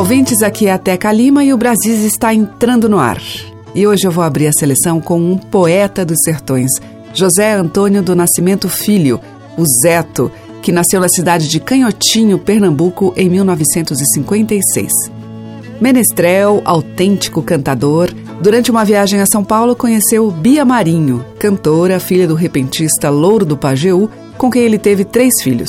Ouvintes, 0.00 0.42
aqui 0.42 0.66
é 0.66 0.72
a 0.72 0.78
Teca 0.78 1.12
Lima 1.12 1.44
e 1.44 1.52
o 1.52 1.58
Brasis 1.58 2.02
está 2.04 2.32
entrando 2.32 2.88
no 2.88 2.98
ar. 2.98 3.20
E 3.74 3.86
hoje 3.86 4.06
eu 4.06 4.10
vou 4.10 4.24
abrir 4.24 4.46
a 4.46 4.52
seleção 4.52 4.98
com 4.98 5.20
um 5.20 5.36
poeta 5.36 6.06
dos 6.06 6.16
sertões, 6.24 6.70
José 7.12 7.52
Antônio 7.52 8.02
do 8.02 8.16
Nascimento 8.16 8.66
Filho, 8.66 9.20
o 9.58 9.64
Zeto, 9.82 10.32
que 10.62 10.72
nasceu 10.72 11.02
na 11.02 11.08
cidade 11.08 11.48
de 11.48 11.60
Canhotinho, 11.60 12.38
Pernambuco, 12.38 13.12
em 13.14 13.28
1956. 13.28 14.90
Menestrel, 15.78 16.62
autêntico 16.64 17.42
cantador, 17.42 18.10
durante 18.40 18.70
uma 18.70 18.86
viagem 18.86 19.20
a 19.20 19.26
São 19.26 19.44
Paulo 19.44 19.76
conheceu 19.76 20.30
Bia 20.30 20.64
Marinho, 20.64 21.22
cantora, 21.38 22.00
filha 22.00 22.26
do 22.26 22.34
repentista 22.34 23.10
Louro 23.10 23.44
do 23.44 23.56
Pajeú, 23.56 24.08
com 24.38 24.50
quem 24.50 24.62
ele 24.62 24.78
teve 24.78 25.04
três 25.04 25.42
filhos. 25.42 25.68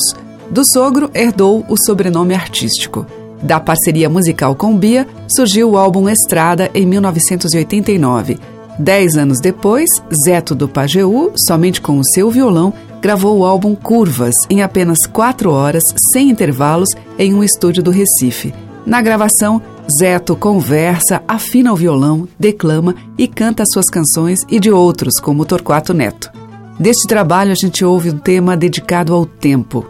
Do 0.50 0.62
sogro, 0.64 1.10
herdou 1.12 1.66
o 1.68 1.76
sobrenome 1.84 2.34
artístico. 2.34 3.06
Da 3.42 3.58
parceria 3.58 4.08
musical 4.08 4.54
com 4.54 4.76
Bia, 4.76 5.06
surgiu 5.28 5.70
o 5.70 5.76
álbum 5.76 6.08
Estrada 6.08 6.70
em 6.74 6.86
1989. 6.86 8.38
Dez 8.78 9.16
anos 9.16 9.40
depois, 9.40 9.88
Zeto 10.24 10.54
do 10.54 10.68
Pajeú, 10.68 11.32
somente 11.46 11.80
com 11.80 11.98
o 11.98 12.04
seu 12.04 12.30
violão, 12.30 12.72
gravou 13.00 13.38
o 13.38 13.44
álbum 13.44 13.74
Curvas 13.74 14.34
em 14.48 14.62
apenas 14.62 15.06
quatro 15.06 15.50
horas, 15.50 15.82
sem 16.12 16.30
intervalos, 16.30 16.88
em 17.18 17.34
um 17.34 17.42
estúdio 17.42 17.82
do 17.82 17.90
Recife. 17.90 18.54
Na 18.86 19.02
gravação, 19.02 19.60
Zeto 19.98 20.36
conversa, 20.36 21.22
afina 21.26 21.72
o 21.72 21.76
violão, 21.76 22.28
declama 22.38 22.94
e 23.18 23.26
canta 23.26 23.64
suas 23.66 23.86
canções 23.90 24.40
e 24.48 24.60
de 24.60 24.70
outros, 24.70 25.20
como 25.20 25.44
Torquato 25.44 25.92
Neto. 25.92 26.30
Deste 26.78 27.06
trabalho, 27.06 27.52
a 27.52 27.56
gente 27.56 27.84
ouve 27.84 28.10
um 28.10 28.18
tema 28.18 28.56
dedicado 28.56 29.12
ao 29.12 29.26
tempo. 29.26 29.86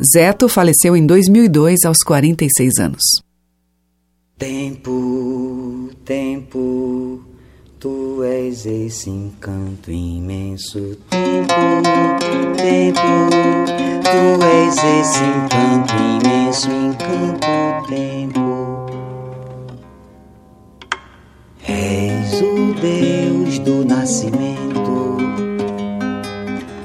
Zeto 0.00 0.48
faleceu 0.48 0.96
em 0.96 1.04
2002, 1.04 1.84
aos 1.84 1.98
46 2.04 2.78
anos. 2.78 3.02
Tempo, 4.38 5.90
tempo, 6.04 7.20
tu 7.80 8.22
és 8.22 8.64
esse 8.64 9.10
encanto 9.10 9.90
imenso. 9.90 10.96
Tempo, 11.10 11.52
tempo, 12.56 13.00
tu 14.04 14.44
és 14.44 14.76
esse 14.76 15.18
encanto 15.18 15.94
imenso, 15.96 16.70
encanto, 16.70 17.88
tempo. 17.88 18.86
És 21.66 22.40
o 22.40 22.72
Deus 22.80 23.58
do 23.58 23.84
nascimento, 23.84 25.16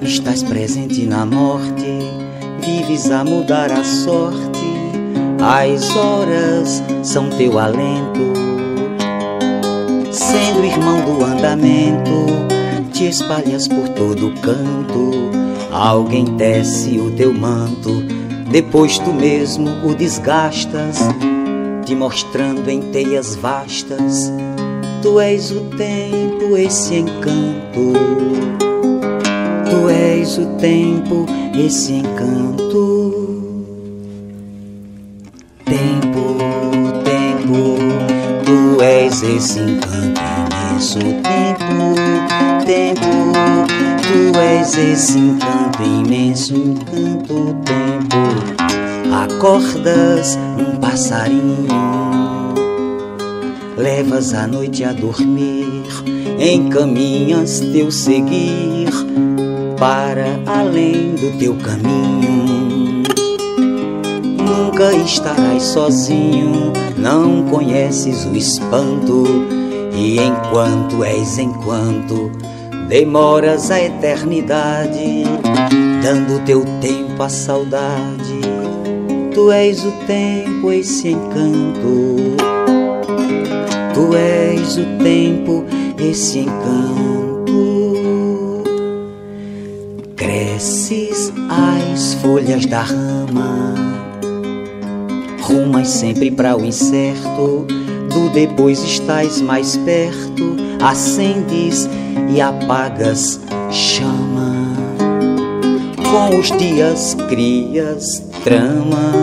estás 0.01 0.41
presente 0.41 1.05
na 1.05 1.27
morte 1.27 2.22
vives 2.65 3.11
a 3.11 3.23
mudar 3.23 3.71
a 3.71 3.83
sorte, 3.83 4.65
as 5.39 5.95
horas 5.95 6.83
são 7.03 7.29
teu 7.29 7.59
alento. 7.59 8.33
Sendo 10.11 10.63
irmão 10.63 11.01
do 11.01 11.23
andamento, 11.23 12.25
te 12.91 13.07
espalhas 13.07 13.67
por 13.67 13.89
todo 13.89 14.33
canto. 14.41 15.11
Alguém 15.71 16.25
tece 16.37 16.99
o 16.99 17.11
teu 17.11 17.33
manto, 17.33 18.03
depois 18.49 18.99
tu 18.99 19.11
mesmo 19.11 19.69
o 19.83 19.93
desgastas, 19.93 20.99
te 21.83 21.95
mostrando 21.95 22.69
em 22.69 22.81
teias 22.91 23.35
vastas. 23.35 24.31
Tu 25.01 25.19
és 25.19 25.51
o 25.51 25.61
tempo, 25.75 26.55
esse 26.55 26.95
encanto. 26.95 28.72
Tu 29.83 29.89
és 29.89 30.37
o 30.37 30.45
tempo, 30.61 31.25
esse 31.53 31.91
encanto. 31.91 33.41
Tempo, 35.65 36.37
tempo, 37.03 37.77
tu 38.45 38.81
és 38.81 39.21
esse 39.23 39.59
encanto 39.59 40.21
imenso. 40.39 40.99
Tempo, 40.99 42.65
tempo, 42.65 43.11
tu 44.03 44.39
és 44.39 44.77
esse 44.77 45.17
encanto 45.17 45.83
imenso. 45.83 46.55
Encanto, 46.55 47.53
tempo. 47.65 49.13
Acordas 49.13 50.39
um 50.57 50.79
passarinho, 50.79 51.67
levas 53.77 54.33
a 54.33 54.47
noite 54.47 54.85
a 54.85 54.93
dormir, 54.93 55.83
encaminhas 56.39 57.59
teu 57.59 57.91
seguir 57.91 58.87
para 59.83 60.39
além 60.45 61.13
do 61.15 61.37
teu 61.37 61.55
caminho. 61.55 63.03
Nunca 64.37 64.93
estarás 64.95 65.61
sozinho, 65.63 66.71
não 66.95 67.43
conheces 67.49 68.23
o 68.23 68.33
espanto, 68.33 69.25
e 69.93 70.21
enquanto 70.21 71.03
és 71.03 71.37
enquanto, 71.37 72.31
demoras 72.87 73.71
a 73.71 73.81
eternidade, 73.81 75.25
dando 76.01 76.41
teu 76.45 76.63
tempo 76.79 77.21
à 77.21 77.27
saudade. 77.27 78.39
Tu 79.33 79.51
és 79.51 79.83
o 79.83 79.91
tempo, 80.07 80.71
esse 80.71 81.09
encanto. 81.09 82.37
Tu 83.93 84.15
és 84.15 84.77
o 84.77 85.03
tempo, 85.03 85.65
esse 85.99 86.39
encanto. 86.39 87.22
Folhas 92.43 92.65
da 92.65 92.81
rama, 92.81 93.73
rumas 95.41 95.87
sempre 95.87 96.29
para 96.29 96.57
o 96.57 96.65
incerto. 96.65 97.65
Do 98.13 98.29
depois 98.31 98.83
estás 98.83 99.41
mais 99.41 99.77
perto, 99.77 100.55
acendes 100.83 101.89
e 102.29 102.41
apagas 102.41 103.39
chama. 103.71 104.53
Com 106.11 106.37
os 106.37 106.51
dias 106.57 107.15
crias 107.29 108.23
trama, 108.43 109.13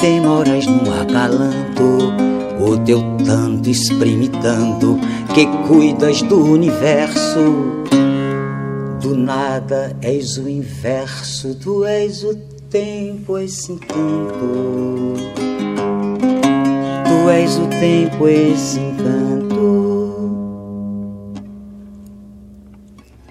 demoras 0.00 0.66
no 0.66 0.90
acalanto. 1.00 2.14
O 2.60 2.78
teu 2.78 3.02
tanto 3.26 3.68
exprime 3.68 4.28
tanto 4.28 4.98
que 5.34 5.46
cuidas 5.68 6.22
do 6.22 6.42
universo 6.52 7.84
do 9.04 9.14
nada 9.14 9.94
és 10.00 10.38
o 10.38 10.48
inverso, 10.48 11.54
tu 11.56 11.84
és 11.84 12.24
o 12.24 12.34
tempo, 12.74 13.38
esse 13.38 13.70
encanto. 13.70 15.14
Tu 17.06 17.30
és 17.30 17.56
o 17.56 17.68
tempo, 17.68 18.26
esse 18.26 18.80
encanto. 18.80 19.54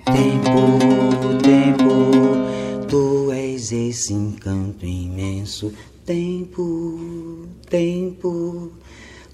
Tempo, 0.06 1.42
tempo, 1.44 2.88
tu 2.88 3.34
és 3.34 3.74
esse 3.74 4.14
encanto 4.14 4.86
imenso. 4.86 5.74
Tempo, 6.06 7.46
tempo, 7.70 8.72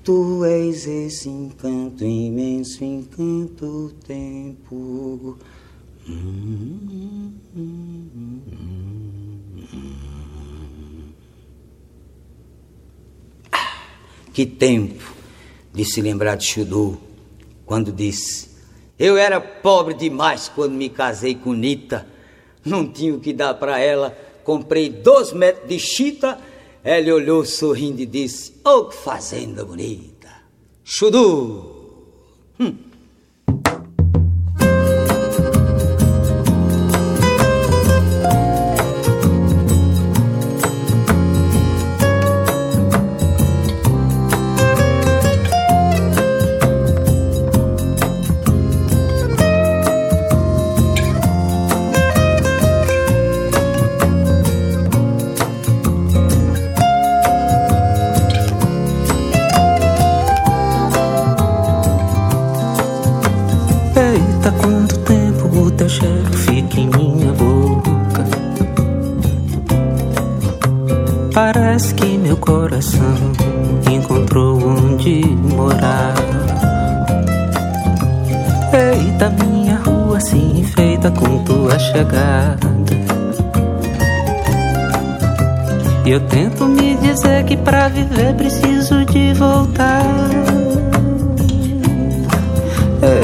tu 0.03 0.43
és 0.43 0.87
esse 0.87 1.29
encanto 1.29 2.03
imenso, 2.03 2.83
encanto, 2.83 3.91
tempo. 4.07 5.37
Que 14.39 14.45
tempo 14.45 15.03
de 15.73 15.83
se 15.83 15.99
lembrar 15.99 16.35
de 16.35 16.45
Chudu 16.45 16.97
quando 17.65 17.91
disse: 17.91 18.47
Eu 18.97 19.17
era 19.17 19.41
pobre 19.41 19.93
demais 19.93 20.47
quando 20.47 20.75
me 20.75 20.87
casei 20.87 21.35
com 21.35 21.51
Nita, 21.51 22.07
não 22.63 22.87
tinha 22.87 23.13
o 23.13 23.19
que 23.19 23.33
dar 23.33 23.55
para 23.55 23.79
ela, 23.79 24.17
comprei 24.45 24.87
dois 24.87 25.33
metros 25.33 25.67
de 25.67 25.77
chita. 25.77 26.39
Ela 26.81 27.15
olhou 27.15 27.43
sorrindo 27.43 27.99
e 27.99 28.05
disse: 28.05 28.53
Oh, 28.63 28.85
que 28.85 28.95
fazenda 28.95 29.65
bonita! 29.65 30.29
Chudu! 30.85 31.75
Hum. 32.57 32.77
Coração 72.39 73.15
encontrou 73.91 74.59
onde 74.61 75.21
morar. 75.53 76.15
Eita, 78.73 79.29
minha 79.29 79.77
rua 79.77 80.19
se 80.19 80.37
enfeita 80.37 81.11
com 81.11 81.43
tua 81.43 81.77
chegada. 81.77 82.69
E 86.05 86.11
eu 86.11 86.19
tento 86.21 86.65
me 86.65 86.95
dizer 86.95 87.43
que 87.45 87.55
pra 87.57 87.87
viver 87.89 88.33
preciso 88.35 89.05
de 89.05 89.33
voltar. 89.33 90.03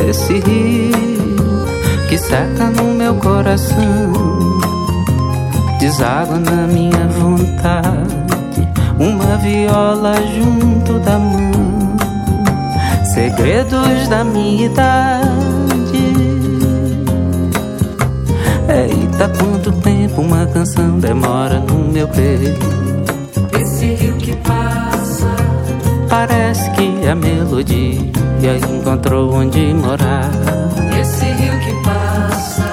Esse 0.09 0.33
rio 0.33 0.95
que 2.07 2.17
seca 2.17 2.69
no 2.69 2.94
meu 2.94 3.15
coração, 3.15 4.35
deságua 5.86 6.40
na 6.40 6.66
minha 6.66 7.08
vontade. 7.20 8.16
Uma 9.00 9.38
viola 9.38 10.16
junto 10.36 11.00
da 11.00 11.20
mão, 11.20 11.96
segredos 13.14 14.08
da 14.08 14.24
minha 14.24 14.66
idade. 14.66 15.36
Eita, 18.68 19.30
quanto 19.38 19.72
tempo 19.74 20.22
uma 20.22 20.48
canção 20.48 21.00
demora 21.00 21.60
no 21.60 21.92
meu 21.92 22.08
peito. 22.08 22.66
Esse 23.62 23.94
rio 23.94 24.16
que 24.16 24.36
passa, 24.38 25.36
Parece 26.10 26.70
que 26.72 27.08
a 27.08 27.14
melodia 27.16 28.58
encontrou 28.74 29.34
onde 29.36 29.74
morar. 29.74 30.30
esse 31.00 31.26
rio 31.26 31.60
que 31.60 31.84
passa, 31.84 32.64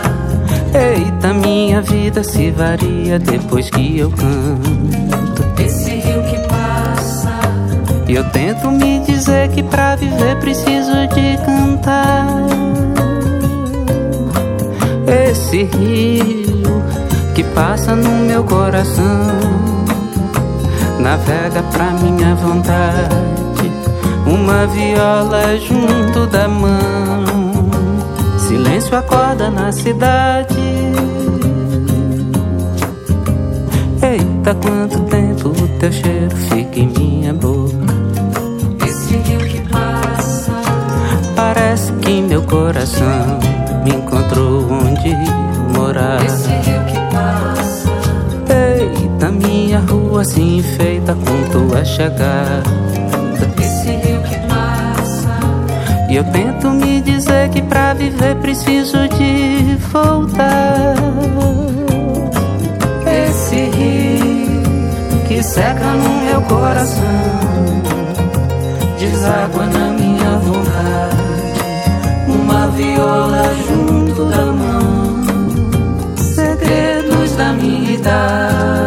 Eita, 0.74 1.34
minha 1.34 1.61
vida 1.82 2.24
se 2.24 2.50
varia 2.50 3.18
depois 3.18 3.68
que 3.70 3.98
eu 3.98 4.10
canto. 4.10 5.62
esse 5.62 5.90
rio 5.90 6.22
que 6.24 6.38
passa, 6.48 7.40
E 8.08 8.14
eu 8.14 8.24
tento 8.30 8.70
me 8.70 9.00
dizer 9.00 9.48
que 9.50 9.62
pra 9.62 9.96
viver 9.96 10.36
preciso 10.36 11.06
de 11.08 11.36
cantar. 11.44 12.26
Esse 15.06 15.64
rio 15.64 16.82
que 17.34 17.42
passa 17.44 17.94
no 17.94 18.26
meu 18.26 18.44
coração 18.44 19.62
navega 20.98 21.62
pra 21.72 21.90
minha 21.90 22.34
vontade. 22.36 23.72
Uma 24.26 24.66
viola 24.66 25.58
junto 25.58 26.26
da 26.26 26.48
mão. 26.48 27.70
Silêncio 28.38 28.96
acorda 28.96 29.50
na 29.50 29.72
cidade. 29.72 30.51
Eita, 34.44 34.56
quanto 34.56 34.98
tempo 35.04 35.50
o 35.50 35.68
teu 35.78 35.92
cheiro 35.92 36.36
fica 36.36 36.80
em 36.80 36.88
minha 36.88 37.32
boca. 37.32 37.76
esse 38.84 39.14
rio 39.14 39.38
que 39.38 39.60
passa, 39.68 40.52
Parece 41.36 41.92
que 41.92 42.20
meu 42.22 42.42
coração 42.42 43.38
me 43.84 43.90
encontrou 43.94 44.66
onde 44.68 45.14
morar. 45.78 46.24
esse 46.24 46.48
rio 46.48 46.84
que 46.86 47.14
passa, 47.14 47.88
Eita, 48.52 49.30
minha 49.30 49.78
rua 49.78 50.24
se 50.24 50.40
enfeita 50.42 51.14
com 51.14 51.50
tua 51.52 51.84
chegada. 51.84 52.64
esse 53.60 53.90
rio 53.90 54.20
que 54.22 54.36
passa, 54.48 55.38
E 56.10 56.16
eu 56.16 56.24
tento 56.24 56.68
me 56.70 57.00
dizer 57.00 57.48
que 57.50 57.62
pra 57.62 57.94
viver 57.94 58.34
preciso 58.38 59.08
de 59.08 59.76
voltar. 59.92 60.96
Esse 63.06 63.54
rio 63.76 64.11
que 65.32 65.42
seca 65.42 65.92
no 65.94 66.10
meu 66.24 66.42
coração, 66.42 67.02
deságua 68.98 69.66
na 69.66 69.90
minha 69.92 70.36
vontade. 70.38 71.16
Uma 72.28 72.66
viola 72.68 73.42
junto 73.66 74.24
da 74.26 74.44
mão, 74.44 75.22
segredos 76.16 77.32
da 77.36 77.52
minha 77.54 77.92
idade. 77.92 78.81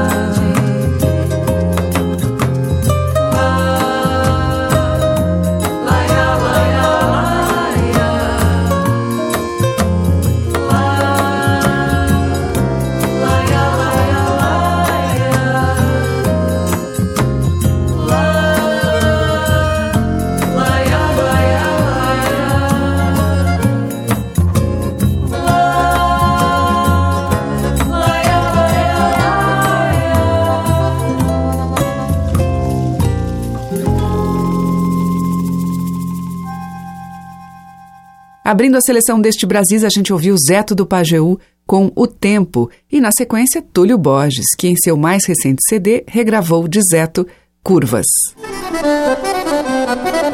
Abrindo 38.45 38.77
a 38.77 38.81
seleção 38.81 39.19
deste 39.19 39.43
Brasis, 39.43 39.83
a 39.83 39.89
gente 39.89 40.13
ouviu 40.13 40.35
Zeto 40.37 40.75
do 40.75 40.85
Pajeú 40.85 41.39
com 41.65 41.91
O 41.95 42.05
Tempo 42.05 42.69
e, 42.91 43.01
na 43.01 43.09
sequência, 43.11 43.59
Túlio 43.59 43.97
Borges, 43.97 44.45
que 44.55 44.67
em 44.67 44.75
seu 44.75 44.95
mais 44.95 45.25
recente 45.25 45.63
CD 45.67 46.03
regravou 46.07 46.67
de 46.67 46.79
Zeto 46.87 47.25
Curvas. 47.63 48.05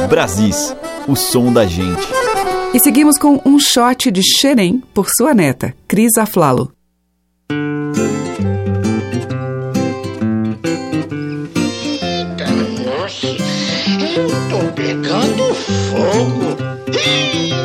Brasis, 0.10 0.76
o 1.08 1.16
som 1.16 1.54
da 1.54 1.66
gente. 1.66 2.06
E 2.74 2.82
seguimos 2.82 3.18
com 3.18 3.42
um 3.46 3.58
shot 3.58 4.12
de 4.12 4.22
Xerém 4.22 4.84
por 4.94 5.08
sua 5.10 5.34
neta, 5.34 5.74
Cris 5.88 6.18
Aflalo. 6.18 6.70
Nossa, 12.84 13.28
eu 13.28 14.28
tô 14.50 14.74
pegando 14.74 15.56
fogo. 15.56 16.72
Pisa 16.92 17.61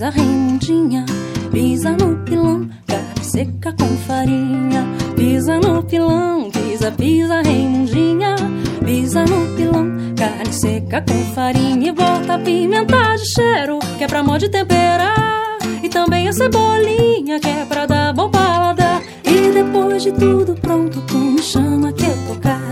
pisa, 0.00 0.08
rendinha. 0.08 1.04
Pisa 1.52 1.90
no 1.90 2.16
pilão, 2.24 2.66
carne 2.86 3.22
seca 3.22 3.70
com 3.72 3.96
farinha. 4.06 4.86
Pisa 5.14 5.58
no 5.58 5.82
pilão, 5.82 6.50
pisa, 6.50 6.90
pisa, 6.90 7.42
rendinha. 7.42 8.34
Pisa 8.82 9.24
no 9.26 9.54
pilão, 9.56 10.14
carne 10.16 10.52
seca 10.52 11.02
com 11.02 11.34
farinha. 11.34 11.88
E 11.88 11.92
bota 11.92 12.38
pimenta 12.38 13.14
de 13.16 13.26
cheiro, 13.34 13.78
que 13.98 14.04
é 14.04 14.06
pra 14.06 14.22
mó 14.22 14.38
de 14.38 14.48
temperar. 14.48 15.58
E 15.82 15.88
também 15.90 16.28
a 16.28 16.32
cebolinha, 16.32 17.38
que 17.38 17.48
é 17.48 17.66
pra 17.66 17.84
dar 17.84 18.14
bom 18.14 18.30
paladar. 18.30 19.02
E 19.22 19.52
depois 19.52 20.02
de 20.02 20.12
tudo 20.12 20.54
pronto, 20.54 21.02
tu 21.02 21.18
me 21.18 21.42
chama 21.42 21.92
que 21.92 22.06
eu 22.06 22.16
tocar. 22.26 22.62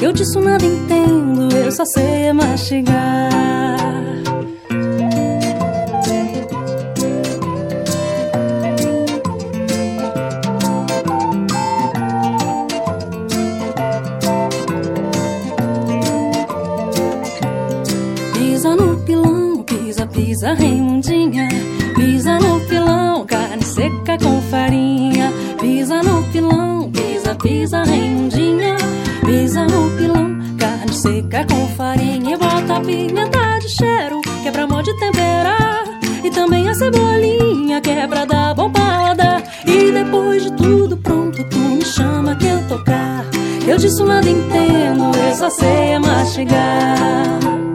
Eu 0.00 0.12
disso 0.12 0.40
nada 0.40 0.64
entendo, 0.64 1.48
eu 1.56 1.72
só 1.72 1.84
sei 1.84 2.26
é 2.26 2.32
mastigar. 2.32 3.48
Pilão, 22.88 23.26
carne 23.26 23.64
seca 23.64 24.18
com 24.18 24.40
farinha. 24.42 25.32
Pisa 25.60 26.02
no 26.02 26.22
pilão, 26.32 26.90
pisa, 26.90 27.34
pisa, 27.34 27.82
Raimundinha. 27.84 28.76
Pisa 29.24 29.64
no 29.66 29.90
pilão, 29.96 30.38
carne 30.58 30.92
seca 30.92 31.44
com 31.44 31.68
farinha. 31.76 32.34
E 32.34 32.36
bota 32.36 32.80
pimenta 32.80 33.58
de 33.60 33.68
cheiro, 33.68 34.20
que 34.42 34.48
é 34.48 34.66
mó 34.66 34.80
de 34.80 34.94
temperar. 34.98 35.84
E 36.24 36.30
também 36.30 36.68
a 36.68 36.74
cebolinha, 36.74 37.80
que 37.80 37.90
é 37.90 38.06
pra 38.06 38.24
dar 38.24 38.54
bom 38.54 38.70
paladar. 38.70 39.42
E 39.66 39.92
depois 39.92 40.44
de 40.44 40.52
tudo 40.56 40.96
pronto, 40.96 41.44
tu 41.44 41.58
me 41.58 41.84
chama 41.84 42.34
que 42.36 42.46
eu 42.46 42.66
tocar. 42.68 43.24
Eu 43.66 43.76
disso 43.76 44.04
nada 44.06 44.28
entendo, 44.28 45.14
eu 45.14 45.34
só 45.34 45.50
sei 45.50 45.98
mastigar. 45.98 47.67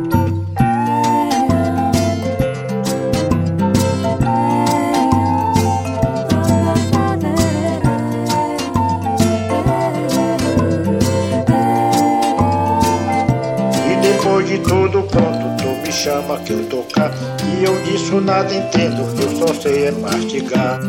Tudo 14.64 15.04
pronto, 15.04 15.62
tu 15.62 15.68
me 15.86 15.92
chama 15.92 16.38
que 16.40 16.54
eu 16.54 16.66
tocar. 16.66 17.12
E 17.46 17.64
eu 17.64 17.76
disso 17.84 18.20
nada 18.22 18.54
entendo, 18.54 19.02
eu 19.22 19.36
só 19.38 19.54
sei 19.54 19.88
é 19.88 19.92
mastigar. 19.92 20.80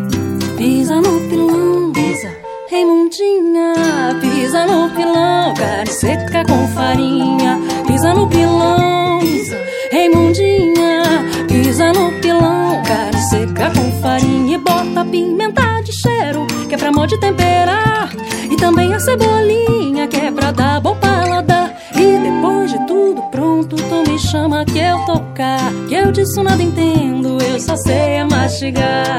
Pisa 0.57 0.97
no 0.97 1.21
pilão, 1.29 1.93
pisa, 1.93 2.31
Reimundinha, 2.69 3.75
pisa 4.21 4.67
no 4.67 4.91
pilão, 4.91 5.55
carne 5.55 5.93
seca 5.93 6.45
com 6.45 6.69
farinha, 6.69 7.61
pisa 7.87 8.15
no 8.15 8.29
pilão. 8.29 9.21
Reimundinha, 9.91 11.03
pisa 11.47 11.93
no 11.93 12.13
pilão, 12.21 12.83
carne 12.83 13.23
seca 13.23 13.71
com 13.71 13.93
farinha 14.01 14.57
e 14.57 14.59
bota 14.59 15.05
pimenta 15.05 15.83
de 15.85 15.93
cheiro, 15.93 16.47
que 16.69 16.75
é 16.75 16.79
pra 16.79 16.91
mão 16.91 17.07
de 17.07 17.19
temperar. 17.21 18.11
E 18.51 18.57
também 18.57 18.95
a 18.95 18.99
cebolinha, 18.99 20.09
que 20.09 20.17
é 20.17 20.31
pra 20.31 20.51
dar 20.51 20.81
bom 20.81 20.97
paladar. 20.97 21.64
Pronto, 23.35 23.75
tu 23.75 24.11
me 24.11 24.17
chama 24.17 24.65
que 24.65 24.79
eu 24.79 25.05
tocar. 25.05 25.73
Que 25.89 25.97
eu 25.97 26.13
disso 26.13 26.41
nada 26.45 26.63
entendo, 26.63 27.43
eu 27.43 27.59
só 27.59 27.77
sei 27.77 28.19
é 28.19 28.25
mastigar. 28.25 29.19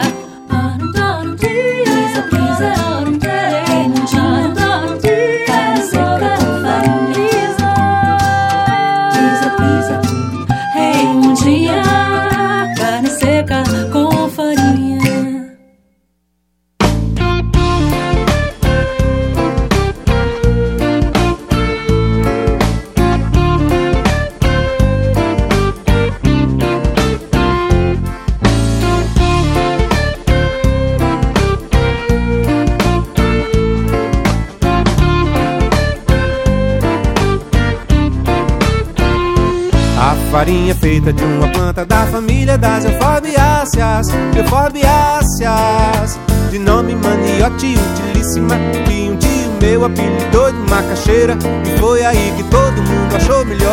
Farinha 40.65 40.75
feita 40.75 41.13
de 41.13 41.23
uma 41.23 41.47
planta 41.49 41.85
da 41.85 42.07
família 42.07 42.57
das 42.57 42.85
euforbiáceas, 42.85 44.07
euforbiáceas, 44.35 46.19
de 46.49 46.57
nome 46.57 46.95
maniote 46.95 47.75
utilíssima, 47.75 48.55
que 48.87 49.09
um 49.09 49.15
dia 49.15 49.47
o 49.47 49.61
meu 49.61 49.85
apelidou 49.85 50.51
de 50.51 50.57
macaxeira, 50.69 51.37
e 51.65 51.77
foi 51.77 52.03
aí 52.03 52.33
que 52.35 52.43
todo 52.45 52.81
mundo 52.81 53.15
achou 53.15 53.45
melhor. 53.45 53.71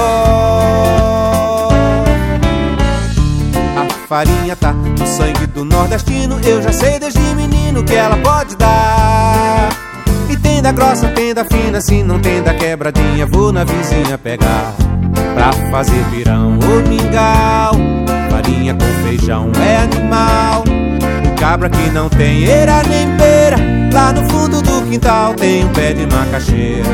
A 3.76 3.88
farinha 4.06 4.54
tá 4.54 4.72
no 4.72 5.06
sangue 5.06 5.46
do 5.46 5.64
nordestino, 5.64 6.38
eu 6.44 6.60
já 6.60 6.72
sei 6.72 6.98
desde 6.98 7.20
menino 7.34 7.82
que 7.82 7.94
ela 7.94 8.18
pode 8.18 8.54
dar. 8.56 9.70
E 10.28 10.36
tem 10.36 10.60
da 10.60 10.72
grossa, 10.72 11.08
tem 11.08 11.32
da 11.32 11.44
fina, 11.44 11.80
se 11.80 12.02
não 12.02 12.20
tem 12.20 12.42
da 12.42 12.52
quebradinha, 12.52 13.24
vou 13.24 13.50
na 13.50 13.64
vizinha 13.64 14.18
pegar 14.18 14.74
pra 15.34 15.52
fazer 15.70 16.04
pirão 16.10 16.58
ou 16.62 16.88
mingau. 16.88 17.74
Farinha 18.30 18.74
com 18.74 19.06
feijão 19.06 19.50
é 19.60 19.76
animal. 19.78 20.64
O 21.26 21.40
cabra 21.40 21.68
que 21.68 21.90
não 21.90 22.08
tem 22.08 22.44
eira 22.44 22.82
nem 22.84 23.08
beira, 23.16 23.56
lá 23.92 24.12
no 24.12 24.28
fundo 24.30 24.62
do 24.62 24.82
quintal 24.88 25.34
tem 25.34 25.64
um 25.64 25.68
pé 25.68 25.92
de 25.92 26.06
macaxeira. 26.06 26.88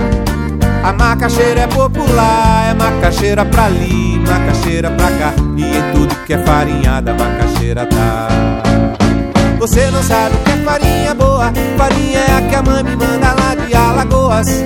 A 0.82 0.92
macaxeira 0.92 1.62
é 1.62 1.66
popular, 1.66 2.70
é 2.70 2.74
macaxeira 2.74 3.44
pra 3.44 3.66
ali, 3.66 4.18
macaxeira 4.26 4.90
pra 4.90 5.10
cá. 5.10 5.32
E 5.56 5.64
em 5.64 5.92
tudo 5.92 6.14
que 6.24 6.32
é 6.32 6.38
farinhada, 6.38 7.14
macaxeira 7.14 7.84
tá. 7.86 8.28
Você 9.58 9.90
não 9.90 10.02
sabe 10.02 10.36
o 10.36 10.38
que 10.38 10.50
é 10.52 10.56
farinha 10.64 11.14
boa, 11.14 11.52
farinha 11.76 12.18
é 12.20 12.36
a 12.38 12.42
que 12.42 12.54
a 12.54 12.62
mãe 12.62 12.82
me 12.84 12.96
manda 12.96 13.32
lá 13.32 13.54
de 13.54 13.74
Alagoas. 13.74 14.64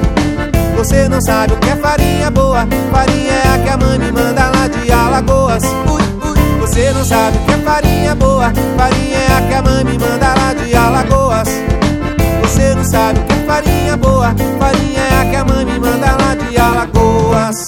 Você 0.82 1.08
não 1.08 1.20
sabe 1.20 1.52
o 1.52 1.56
que 1.58 1.70
é 1.70 1.76
farinha 1.76 2.28
boa. 2.28 2.66
Farinha 2.90 3.30
é 3.30 3.54
a 3.54 3.58
que 3.62 3.68
a 3.68 3.76
mãe 3.76 3.98
me 4.00 4.10
manda 4.10 4.50
lá 4.50 4.66
de 4.66 4.90
Alagoas. 4.90 5.62
Ui, 5.62 6.02
ui. 6.28 6.60
Você 6.60 6.92
não 6.92 7.04
sabe 7.04 7.38
o 7.38 7.40
que 7.42 7.52
é 7.52 7.58
farinha 7.58 8.14
boa. 8.16 8.52
Farinha 8.76 9.16
é 9.16 9.32
a 9.32 9.42
que 9.46 9.54
a 9.54 9.62
mãe 9.62 9.84
me 9.84 9.96
manda 9.96 10.34
lá 10.34 10.52
de 10.52 10.74
Alagoas. 10.74 11.48
Você 12.42 12.74
não 12.74 12.84
sabe 12.84 13.20
o 13.20 13.22
que 13.22 13.32
é 13.32 13.46
farinha 13.46 13.96
boa. 13.96 14.34
Farinha 14.58 15.00
é 15.00 15.20
a 15.20 15.30
que 15.30 15.36
a 15.36 15.44
mãe 15.44 15.64
me 15.64 15.78
manda 15.78 16.16
lá 16.16 16.34
de 16.34 16.58
Alagoas 16.58 17.66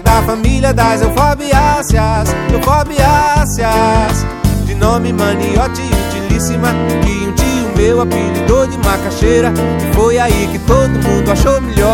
da 0.00 0.22
família 0.22 0.72
das 0.72 1.02
euforbiáceas, 1.02 2.34
euforbiáceas, 2.52 4.26
de 4.64 4.74
nome 4.74 5.12
maniote 5.12 5.82
utilíssima, 6.08 6.68
que 7.02 7.26
um 7.26 7.32
dia 7.32 7.62
o 7.66 7.76
meu 7.76 8.00
apelidou 8.00 8.66
de 8.66 8.76
macaxeira, 8.78 9.52
e 9.80 9.94
foi 9.94 10.18
aí 10.18 10.48
que 10.52 10.58
todo 10.60 10.90
mundo 10.90 11.30
achou 11.30 11.60
melhor. 11.60 11.86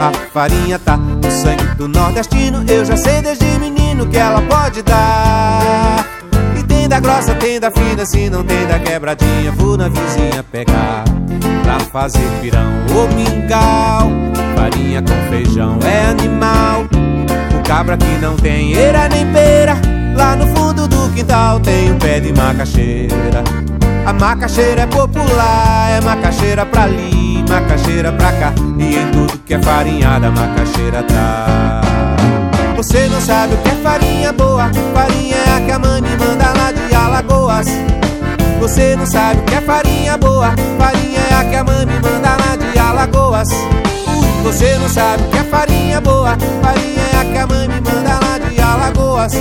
A 0.00 0.12
farinha 0.32 0.78
tá 0.78 0.96
no 0.96 1.30
sangue 1.30 1.74
do 1.76 1.88
nordestino, 1.88 2.64
eu 2.68 2.84
já 2.84 2.96
sei 2.96 3.22
desde 3.22 3.46
menino 3.58 4.06
que 4.06 4.16
ela 4.16 4.42
pode 4.42 4.82
dar. 4.82 6.04
E 6.58 6.62
tem 6.64 6.88
da 6.88 6.98
grossa, 6.98 7.34
tem 7.34 7.60
da 7.60 7.70
fina, 7.70 8.04
se 8.04 8.28
não 8.28 8.42
tem 8.44 8.66
da 8.66 8.78
quebradinha, 8.78 9.52
vou 9.52 9.76
na 9.76 9.88
vizinha 9.88 10.42
pegar 10.50 11.04
pra 11.64 11.80
fazer 11.80 12.28
pirão 12.40 12.70
ou 12.94 13.08
mingau. 13.08 14.12
Farinha 14.54 15.02
com 15.02 15.30
feijão 15.30 15.78
é 15.82 16.10
animal. 16.10 16.84
O 17.58 17.66
cabra 17.66 17.96
que 17.96 18.18
não 18.20 18.36
tem 18.36 18.74
eira 18.74 19.08
nem 19.08 19.24
beira, 19.26 19.76
lá 20.14 20.36
no 20.36 20.46
fundo 20.54 20.86
do 20.86 21.10
quintal 21.14 21.58
tem 21.60 21.90
um 21.90 21.98
pé 21.98 22.20
de 22.20 22.32
macaxeira. 22.32 23.42
A 24.06 24.12
macaxeira 24.12 24.82
é 24.82 24.86
popular, 24.86 25.90
é 25.90 26.00
macaxeira 26.02 26.66
pra 26.66 26.82
ali, 26.82 27.42
macaxeira 27.48 28.12
pra 28.12 28.30
cá. 28.32 28.52
E 28.78 28.96
em 28.96 29.10
tudo 29.10 29.38
que 29.38 29.54
é 29.54 29.62
farinhada, 29.62 30.30
macaxeira 30.30 31.02
tá. 31.02 31.80
Você 32.76 33.08
não 33.08 33.20
sabe 33.20 33.54
o 33.54 33.58
que 33.58 33.68
é 33.70 33.74
farinha 33.76 34.32
boa, 34.32 34.70
farinha 34.92 35.36
é 35.36 35.56
a 35.56 35.60
que 35.62 35.72
a 35.72 35.78
mãe 35.78 36.02
me 36.02 36.10
manda 36.18 36.52
lá 36.52 36.70
de 36.70 36.94
Alagoas. 36.94 37.66
Você 38.60 38.94
não 38.96 39.06
sabe 39.06 39.40
o 39.40 39.42
que 39.44 39.54
é 39.54 39.60
farinha 39.60 40.16
boa 40.16 40.54
Farinha 40.78 41.13
a 41.34 41.44
que 41.44 41.56
a 41.56 41.64
mãe 41.64 41.86
me 41.86 42.00
manda 42.00 42.30
lá 42.30 42.56
de 42.56 42.78
Alagoas? 42.78 43.48
Você 44.44 44.78
não 44.78 44.88
sabe 44.88 45.22
que 45.30 45.38
é 45.38 45.44
farinha 45.44 46.00
boa 46.00 46.36
Farinha 46.62 47.02
é 47.12 47.16
a 47.16 47.24
que 47.24 47.38
a 47.38 47.46
mãe 47.46 47.68
me 47.68 47.80
manda 47.80 48.18
lá 48.20 48.38
de 48.38 48.60
Alagoas. 48.60 49.32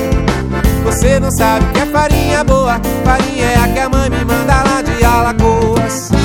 Você 0.86 1.20
não 1.20 1.32
sabe 1.32 1.66
que 1.74 1.80
é 1.80 1.86
farinha 1.86 2.44
boa 2.44 2.80
Farinha 3.04 3.46
é 3.46 3.58
a 3.58 3.68
que 3.68 3.80
a 3.80 3.90
mãe 3.90 4.10
me 4.10 4.26
manda 4.26 4.64
lá 4.64 4.82
de 4.82 5.04
Alagoas 5.04 6.23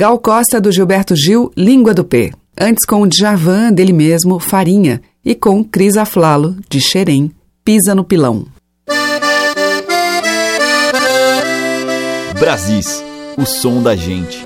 Gal 0.00 0.18
Costa 0.18 0.58
do 0.58 0.72
Gilberto 0.72 1.14
Gil, 1.14 1.52
Língua 1.54 1.92
do 1.92 2.02
P. 2.02 2.32
Antes 2.58 2.86
com 2.86 3.02
o 3.02 3.06
Djavan 3.06 3.70
dele 3.70 3.92
mesmo, 3.92 4.40
Farinha, 4.40 5.02
e 5.22 5.34
com 5.34 5.62
Cris 5.62 5.94
Aflalo, 5.94 6.56
de 6.70 6.80
Xerém, 6.80 7.30
Pisa 7.62 7.94
no 7.94 8.02
Pilão. 8.02 8.46
Brasis, 12.38 13.04
o 13.36 13.44
som 13.44 13.82
da 13.82 13.94
gente. 13.94 14.42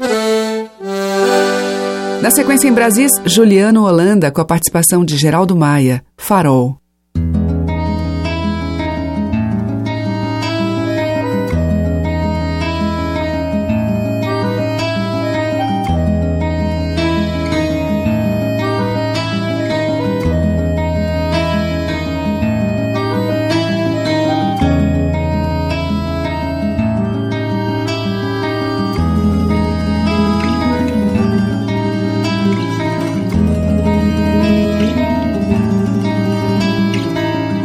Na 2.21 2.33
sequência 2.33 2.67
em 2.67 2.73
Brasis, 2.73 3.13
Juliano 3.25 3.85
Holanda 3.85 4.33
com 4.33 4.41
a 4.41 4.45
participação 4.45 5.05
de 5.05 5.17
Geraldo 5.17 5.55
Maia, 5.55 6.03
Farol. 6.17 6.84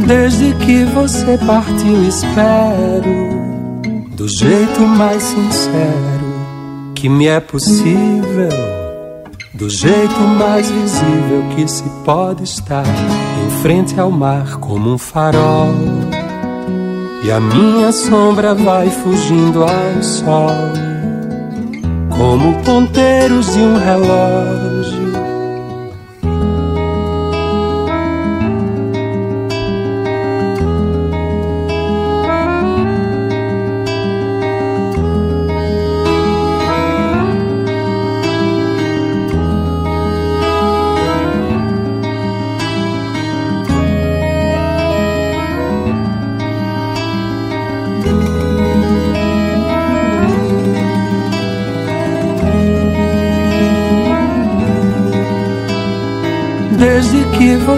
Desde 0.09 0.55
que 0.55 0.85
você 0.85 1.37
partiu, 1.45 2.03
espero 2.07 3.29
do 4.15 4.27
jeito 4.27 4.81
mais 4.81 5.21
sincero 5.21 6.93
que 6.95 7.07
me 7.07 7.27
é 7.27 7.39
possível, 7.39 8.49
do 9.53 9.69
jeito 9.69 10.19
mais 10.19 10.71
visível 10.71 11.43
que 11.55 11.67
se 11.67 11.83
pode 12.03 12.43
estar 12.43 12.85
em 12.87 13.61
frente 13.61 13.99
ao 13.99 14.09
mar 14.09 14.57
como 14.57 14.93
um 14.93 14.97
farol. 14.97 15.75
E 17.23 17.31
a 17.31 17.39
minha 17.39 17.91
sombra 17.91 18.55
vai 18.55 18.89
fugindo 18.89 19.61
ao 19.61 20.01
sol, 20.01 20.49
como 22.17 22.59
ponteiros 22.63 23.53
de 23.53 23.59
um 23.59 23.77
relógio 23.77 24.68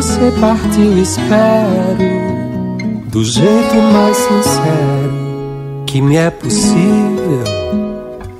você 0.02 0.34
partiu, 0.42 0.98
espero. 0.98 2.22
Do 3.06 3.24
jeito 3.24 3.76
mais 3.94 4.18
sincero 4.18 5.84
que 5.86 6.02
me 6.02 6.16
é 6.16 6.32
possível, 6.32 7.44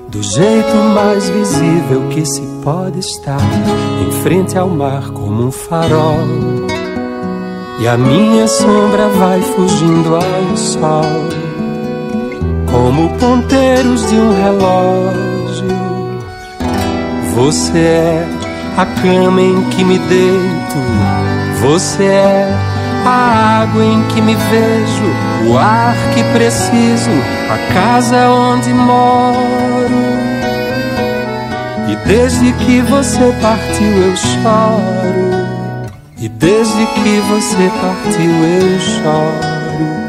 do 0.10 0.24
jeito 0.24 0.76
mais 0.96 1.30
visível 1.30 2.08
que 2.10 2.26
se 2.26 2.42
pode 2.64 2.98
estar. 2.98 3.40
Em 4.02 4.12
frente 4.24 4.58
ao 4.58 4.70
mar 4.70 5.12
como 5.12 5.44
um 5.44 5.52
farol. 5.52 6.18
E 7.80 7.88
a 7.88 7.96
minha 7.96 8.48
sombra 8.48 9.08
vai 9.10 9.40
fugindo 9.42 10.16
ao 10.16 10.58
sol, 10.58 11.04
como 12.72 13.10
ponteiros 13.20 14.10
de 14.10 14.16
um 14.16 14.34
relógio. 14.34 15.78
Você 17.36 17.78
é 17.78 18.28
a 18.78 18.86
cama 18.86 19.42
em 19.42 19.62
que 19.70 19.84
me 19.84 20.00
deito 20.00 21.11
você 21.62 22.06
é 22.06 22.48
a 23.06 23.62
água 23.62 23.86
em 23.86 24.04
que 24.08 24.20
me 24.20 24.36
vejo, 24.36 25.50
o 25.52 25.58
ar 25.58 25.96
que 26.14 26.24
preciso, 26.34 27.12
a 27.50 27.74
casa 27.74 28.30
onde 28.30 28.74
moro. 28.74 30.02
E 31.88 31.96
desde 32.08 32.52
que 32.54 32.82
você 32.82 33.34
partiu 33.42 33.88
eu 33.88 34.18
choro. 34.18 35.42
E 36.18 36.30
desde 36.30 36.86
que 36.88 37.20
você 37.30 37.72
partiu 37.80 38.32
eu 38.44 38.80
choro. 38.80 40.02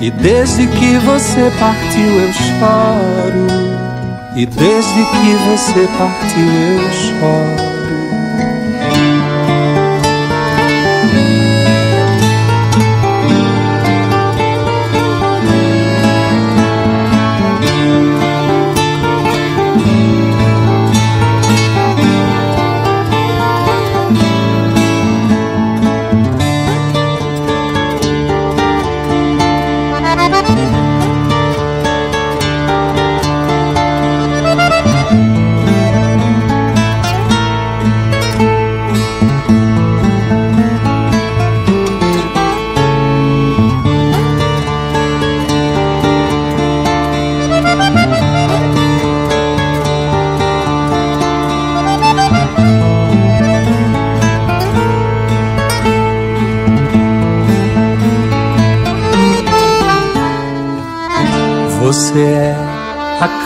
E 0.00 0.10
desde 0.10 0.66
que 0.66 0.98
você 0.98 1.52
partiu 1.58 2.20
eu 2.20 2.32
choro. 2.32 3.46
E 4.36 4.46
desde 4.46 5.04
que 5.04 5.36
você 5.50 5.88
partiu 5.98 6.46
eu 6.46 6.92
choro. 6.92 7.73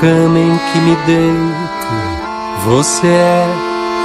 Cama 0.01 0.39
em 0.39 0.59
que 0.59 0.79
me 0.79 0.97
deito, 1.07 1.89
você 2.65 3.07
é 3.07 3.47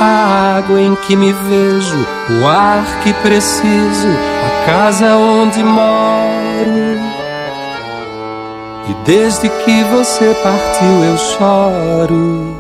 a 0.02 0.58
água 0.58 0.82
em 0.82 0.96
que 0.96 1.16
me 1.16 1.32
vejo, 1.32 2.06
o 2.42 2.48
ar 2.48 2.84
que 3.04 3.14
preciso, 3.14 4.08
a 4.08 4.66
casa 4.66 5.16
onde 5.16 5.64
moro. 5.64 7.04
E 8.90 8.94
desde 9.06 9.48
que 9.50 9.84
você 9.84 10.36
partiu 10.44 11.04
eu 11.04 11.18
choro, 11.18 12.58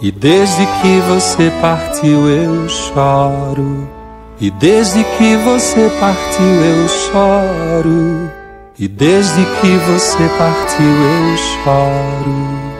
e 0.00 0.10
desde 0.10 0.66
que 0.66 1.00
você 1.08 1.52
partiu 1.60 2.28
eu 2.28 2.68
choro, 2.68 3.88
e 4.40 4.50
desde 4.50 5.04
que 5.16 5.36
você 5.36 5.90
partiu 6.00 6.44
eu 6.44 6.88
choro. 6.88 8.33
E 8.76 8.88
desde 8.88 9.44
que 9.60 9.76
você 9.86 10.28
partiu 10.36 10.84
eu 10.84 11.36
choro. 11.36 12.73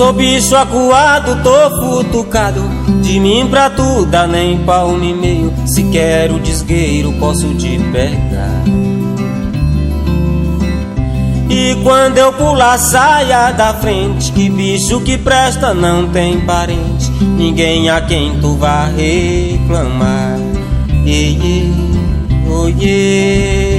Sou 0.00 0.14
bicho 0.14 0.56
acuado, 0.56 1.42
tô 1.42 1.70
futucado. 1.78 2.62
De 3.02 3.20
mim 3.20 3.46
pra 3.50 3.68
tu 3.68 4.06
dá 4.06 4.26
nem 4.26 4.56
palmo 4.60 5.04
e 5.04 5.12
meio. 5.12 5.52
Se 5.66 5.82
quero 5.90 6.40
desgueiro 6.40 7.12
posso 7.20 7.52
te 7.56 7.78
pegar. 7.92 8.64
E 11.50 11.76
quando 11.82 12.16
eu 12.16 12.32
pular 12.32 12.78
saia 12.78 13.52
da 13.52 13.74
frente. 13.74 14.32
Que 14.32 14.48
bicho 14.48 15.02
que 15.02 15.18
presta 15.18 15.74
não 15.74 16.08
tem 16.08 16.40
parente. 16.46 17.10
Ninguém 17.20 17.90
a 17.90 18.00
quem 18.00 18.40
tu 18.40 18.54
vá 18.54 18.86
reclamar. 18.86 20.38
Ei, 21.04 21.38
ei, 21.42 21.72
oh, 22.50 22.68
yeah. 22.68 23.69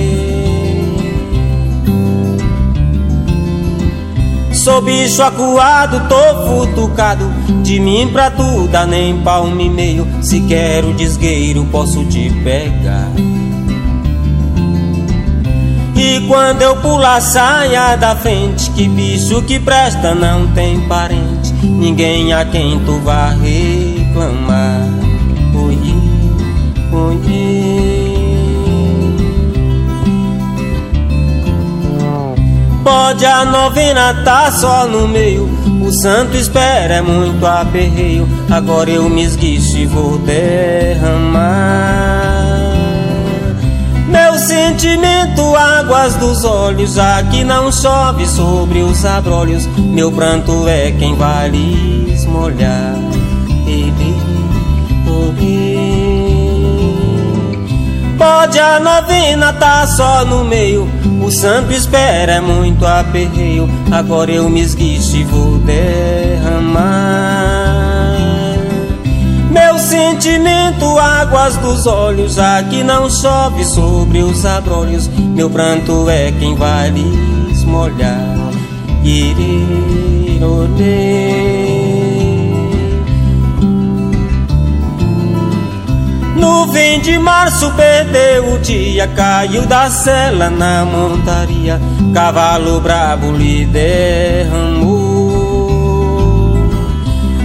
Sou 4.63 4.79
bicho 4.79 5.23
acuado, 5.23 6.07
tô 6.07 6.67
futucado. 6.67 7.27
De 7.63 7.79
mim 7.79 8.07
pra 8.13 8.29
tu 8.29 8.67
dá 8.67 8.85
nem 8.85 9.19
palmo 9.23 9.59
e 9.59 9.67
meio. 9.67 10.07
Se 10.21 10.39
quero 10.41 10.93
desgueiro 10.93 11.65
posso 11.71 12.05
te 12.05 12.29
pegar. 12.43 13.09
E 15.95 16.27
quando 16.27 16.61
eu 16.61 16.75
pular 16.77 17.21
saia 17.21 17.95
da 17.95 18.15
frente 18.15 18.71
Que 18.71 18.87
bicho 18.87 19.41
que 19.43 19.59
presta 19.59 20.13
não 20.13 20.45
tem 20.53 20.79
parente. 20.81 21.51
Ninguém 21.63 22.31
a 22.31 22.45
quem 22.45 22.79
tu 22.81 22.99
vá 22.99 23.29
reclamar. 23.29 24.87
Oiê, 25.55 25.95
oiê 26.93 27.90
Pode 32.83 33.25
a 33.25 33.45
novena 33.45 34.13
tá 34.23 34.51
só 34.51 34.87
no 34.87 35.07
meio. 35.07 35.49
O 35.81 35.91
santo 35.91 36.35
espera 36.37 36.95
é 36.95 37.01
muito 37.01 37.45
aperreio 37.45 38.27
Agora 38.49 38.89
eu 38.89 39.09
me 39.09 39.23
esguicho 39.23 39.77
e 39.77 39.85
vou 39.85 40.17
derramar. 40.19 41.51
Meu 44.07 44.37
sentimento, 44.39 45.55
águas 45.55 46.15
dos 46.15 46.43
olhos 46.43 46.93
Já 46.95 47.23
que 47.23 47.43
não 47.43 47.71
chove 47.71 48.27
sobre 48.27 48.81
os 48.81 49.05
abrolhos. 49.05 49.67
Meu 49.77 50.11
pranto 50.11 50.67
é 50.67 50.91
quem 50.91 51.15
vai 51.15 51.49
lhes 51.49 52.25
molhar 52.25 52.95
Ele, 53.67 54.31
Pode 58.21 58.59
a 58.59 58.79
novena 58.79 59.51
tá 59.53 59.87
só 59.87 60.23
no 60.23 60.43
meio 60.43 60.87
santo 61.31 61.71
espera 61.71 62.33
é 62.33 62.41
muito 62.41 62.85
aperreio 62.85 63.67
Agora 63.91 64.31
eu 64.31 64.49
me 64.49 64.61
esguicho 64.61 65.15
e 65.15 65.23
vou 65.23 65.57
derramar. 65.59 66.91
Meu 69.49 69.77
sentimento, 69.79 70.97
águas 70.97 71.57
dos 71.57 71.87
olhos 71.87 72.35
Já 72.35 72.61
que 72.63 72.83
não 72.83 73.09
chove 73.09 73.63
sobre 73.65 74.19
os 74.19 74.45
abrolhos 74.45 75.07
Meu 75.07 75.49
pranto 75.49 76.09
é 76.09 76.31
quem 76.39 76.55
vai 76.55 76.89
lhes 76.89 77.63
molhar. 77.63 78.37
Irirorê 79.03 80.11
Nuvem 86.41 86.99
de 87.01 87.19
março 87.19 87.71
perdeu 87.73 88.53
o 88.53 88.57
dia, 88.57 89.07
caiu 89.09 89.67
da 89.67 89.91
cela 89.91 90.49
na 90.49 90.83
montaria, 90.83 91.79
cavalo 92.15 92.81
brabo 92.81 93.31
lhe 93.31 93.63
derramou. 93.63 94.89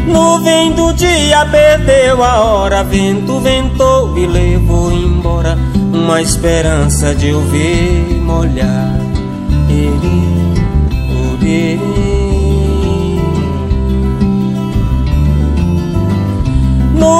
Nuvem 0.06 0.72
do 0.72 0.94
dia 0.94 1.44
perdeu 1.44 2.24
a 2.24 2.40
hora, 2.40 2.82
vento 2.82 3.38
ventou 3.40 4.16
e 4.16 4.26
levou 4.26 4.90
embora 4.90 5.58
uma 5.92 6.22
esperança 6.22 7.14
de 7.14 7.28
eu 7.28 7.42
ver 7.42 8.18
molhar. 8.24 8.96
Ele, 9.68 10.24
ele. 11.42 11.95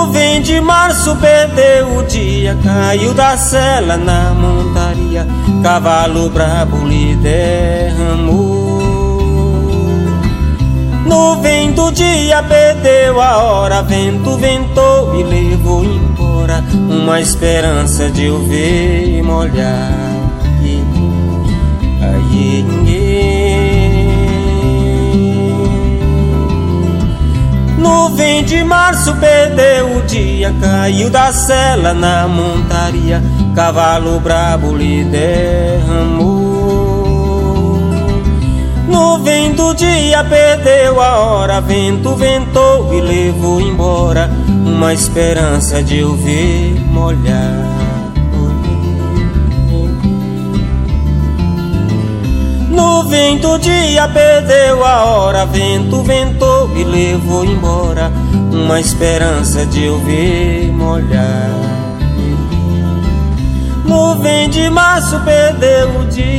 Nuvem 0.06 0.40
de 0.40 0.60
março 0.60 1.16
perdeu 1.16 1.98
o 1.98 2.02
dia, 2.04 2.56
caiu 2.62 3.12
da 3.12 3.36
cela 3.36 3.96
na 3.96 4.32
montaria, 4.34 5.26
cavalo 5.64 6.30
brabo 6.30 6.86
lhe 6.86 7.16
derramou. 7.16 8.36
Nuvem 11.04 11.72
do 11.72 11.90
dia 11.90 12.40
perdeu 12.44 13.20
a 13.20 13.36
hora, 13.38 13.82
vento 13.82 14.36
ventou 14.36 15.18
e 15.18 15.24
levou 15.24 15.84
embora 15.84 16.62
uma 16.88 17.20
esperança 17.20 18.08
de 18.08 18.26
eu 18.26 18.38
ver 18.46 19.24
molhar. 19.24 20.05
Nuvem 27.86 28.42
de 28.42 28.64
março 28.64 29.14
perdeu 29.14 29.98
o 29.98 30.02
dia, 30.02 30.52
caiu 30.60 31.08
da 31.08 31.32
cela 31.32 31.94
na 31.94 32.26
montaria, 32.26 33.22
cavalo 33.54 34.18
brabo 34.18 34.74
lhe 34.74 35.04
derramou. 35.04 36.26
Nuvem 38.88 39.52
do 39.52 39.72
dia 39.72 40.24
perdeu 40.24 41.00
a 41.00 41.16
hora, 41.16 41.60
vento 41.60 42.16
ventou 42.16 42.92
e 42.92 43.00
levou 43.00 43.60
embora 43.60 44.28
uma 44.48 44.92
esperança 44.92 45.80
de 45.80 45.98
eu 45.98 46.16
ver 46.16 46.74
molhar. 46.90 47.75
Nuvem 52.76 53.38
do 53.38 53.56
dia 53.56 54.06
perdeu 54.08 54.84
a 54.84 55.04
hora, 55.06 55.46
vento 55.46 56.02
ventou 56.02 56.76
e 56.76 56.84
levou 56.84 57.42
embora 57.42 58.12
uma 58.52 58.78
esperança 58.78 59.64
de 59.64 59.84
eu 59.84 59.98
ver 60.00 60.70
molhar. 60.70 61.50
Nuvem 63.86 64.50
de 64.50 64.68
março 64.68 65.18
perdeu 65.24 66.00
o 66.00 66.04
dia. 66.06 66.36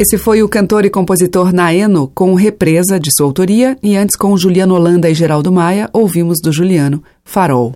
Esse 0.00 0.18
foi 0.18 0.42
o 0.42 0.48
cantor 0.48 0.84
e 0.84 0.90
compositor 0.90 1.52
Naeno 1.52 2.10
com 2.12 2.34
Represa, 2.34 2.98
de 2.98 3.14
sua 3.14 3.26
autoria, 3.26 3.78
e 3.80 3.96
antes 3.96 4.16
com 4.16 4.36
Juliano 4.36 4.74
Holanda 4.74 5.08
e 5.08 5.14
Geraldo 5.14 5.52
Maia, 5.52 5.88
ouvimos 5.92 6.38
do 6.42 6.50
Juliano, 6.50 7.04
Farol. 7.22 7.72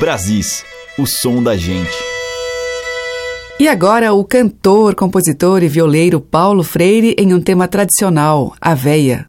Brasis, 0.00 0.64
o 0.98 1.06
som 1.06 1.40
da 1.42 1.56
gente. 1.56 2.07
E 3.60 3.66
agora 3.66 4.12
o 4.12 4.24
cantor, 4.24 4.94
compositor 4.94 5.64
e 5.64 5.68
violeiro 5.68 6.20
Paulo 6.20 6.62
Freire 6.62 7.16
em 7.18 7.34
um 7.34 7.40
tema 7.40 7.66
tradicional, 7.66 8.54
A 8.60 8.72
Veia. 8.72 9.28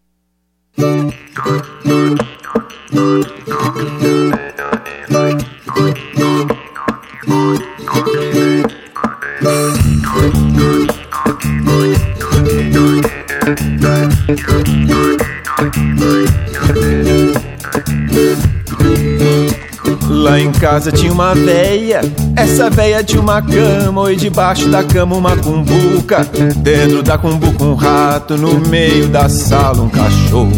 Lá 20.19 20.37
em 20.37 20.51
casa 20.51 20.91
tinha 20.91 21.13
uma 21.13 21.33
véia, 21.33 22.01
essa 22.35 22.69
véia 22.69 23.01
tinha 23.01 23.21
uma 23.21 23.41
cama 23.41 24.11
e 24.11 24.17
debaixo 24.17 24.67
da 24.67 24.83
cama 24.83 25.15
uma 25.15 25.37
cumbuca. 25.37 26.27
Dentro 26.57 27.01
da 27.01 27.17
cumbuca 27.17 27.63
um 27.63 27.73
rato, 27.73 28.37
no 28.37 28.59
meio 28.67 29.07
da 29.07 29.29
sala 29.29 29.81
um 29.81 29.87
cachorro. 29.87 30.51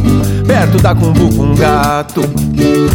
Perto 0.48 0.82
da 0.82 0.96
cumbuca 0.96 1.42
um 1.42 1.54
gato. 1.54 2.22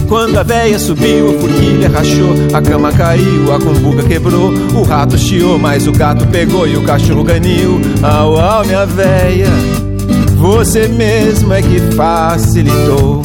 Quando 0.09 0.37
a 0.39 0.43
véia 0.43 0.77
subiu, 0.77 1.31
a 1.31 1.41
forquilha 1.41 1.89
rachou, 1.89 2.35
a 2.53 2.61
cama 2.61 2.93
caiu, 2.93 3.55
a 3.55 3.61
cumbuca 3.61 4.03
quebrou. 4.03 4.53
O 4.75 4.83
rato 4.83 5.17
chiou, 5.17 5.61
mas 5.61 5.87
o 5.87 5.93
gato 5.93 6.27
pegou 6.27 6.67
e 6.67 6.77
o 6.77 6.83
cachorro 6.83 7.23
ganiu. 7.23 7.81
Au, 8.03 8.41
au, 8.41 8.67
minha 8.67 8.85
véia, 8.85 9.47
você 10.35 10.89
mesmo 10.89 11.53
é 11.53 11.63
que 11.63 11.79
facilitou. 11.95 13.23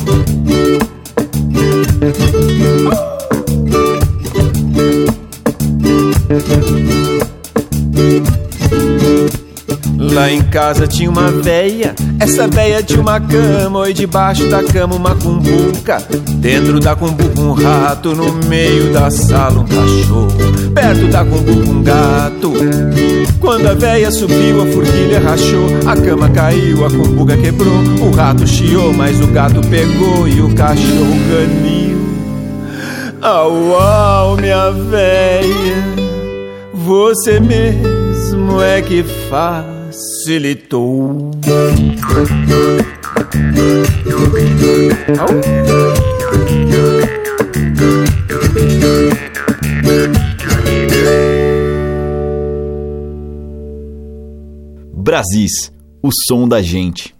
Lá 9.98 10.32
em 10.32 10.42
casa 10.44 10.88
tinha 10.88 11.10
uma 11.10 11.30
véia, 11.32 11.96
essa 12.20 12.48
véia 12.48 12.82
tinha 12.84 13.00
uma 13.00 13.20
cama 13.20 13.90
e 13.90 13.94
debaixo 13.94 14.48
da 14.50 14.64
cama 14.64 14.96
uma 14.96 15.16
cumbuca. 15.16 16.06
Dentro 16.36 16.80
da 16.80 16.96
cumbuca 16.96 17.40
um 17.40 17.54
rato, 17.54 18.16
no 18.16 18.34
meio 18.48 18.92
da 18.92 19.10
sala 19.10 19.60
um 19.60 19.66
cachorro. 19.66 20.28
Perto 20.74 21.08
da 21.08 21.24
cumbuca 21.24 21.70
um 21.70 21.84
gato. 21.84 22.54
Quando 23.40 23.68
a 23.68 23.74
véia 23.74 24.12
subiu, 24.12 24.64
a 24.64 24.66
forquilha 24.68 25.20
rachou, 25.20 25.68
a 25.86 25.96
cama 25.96 26.30
caiu, 26.30 26.86
a 26.86 26.90
cumbuca 26.90 27.38
quebrou. 27.38 27.82
O 28.02 28.12
rato 28.16 28.46
chiou, 28.48 28.94
mas 28.94 29.20
o 29.22 29.28
gato 29.28 29.62
pegou 29.68 30.28
e 30.28 30.42
o 30.42 30.54
cachorro 30.56 31.16
ganiu. 31.30 32.02
Au, 33.22 33.76
au, 33.76 34.36
minha 34.38 34.72
véia, 34.72 36.01
você 36.86 37.40
mesmo 37.40 38.62
é 38.62 38.82
que 38.82 39.04
facilitou. 39.30 41.32
Brasis, 54.94 55.72
o 56.02 56.10
som 56.28 56.48
da 56.48 56.62
gente. 56.62 57.14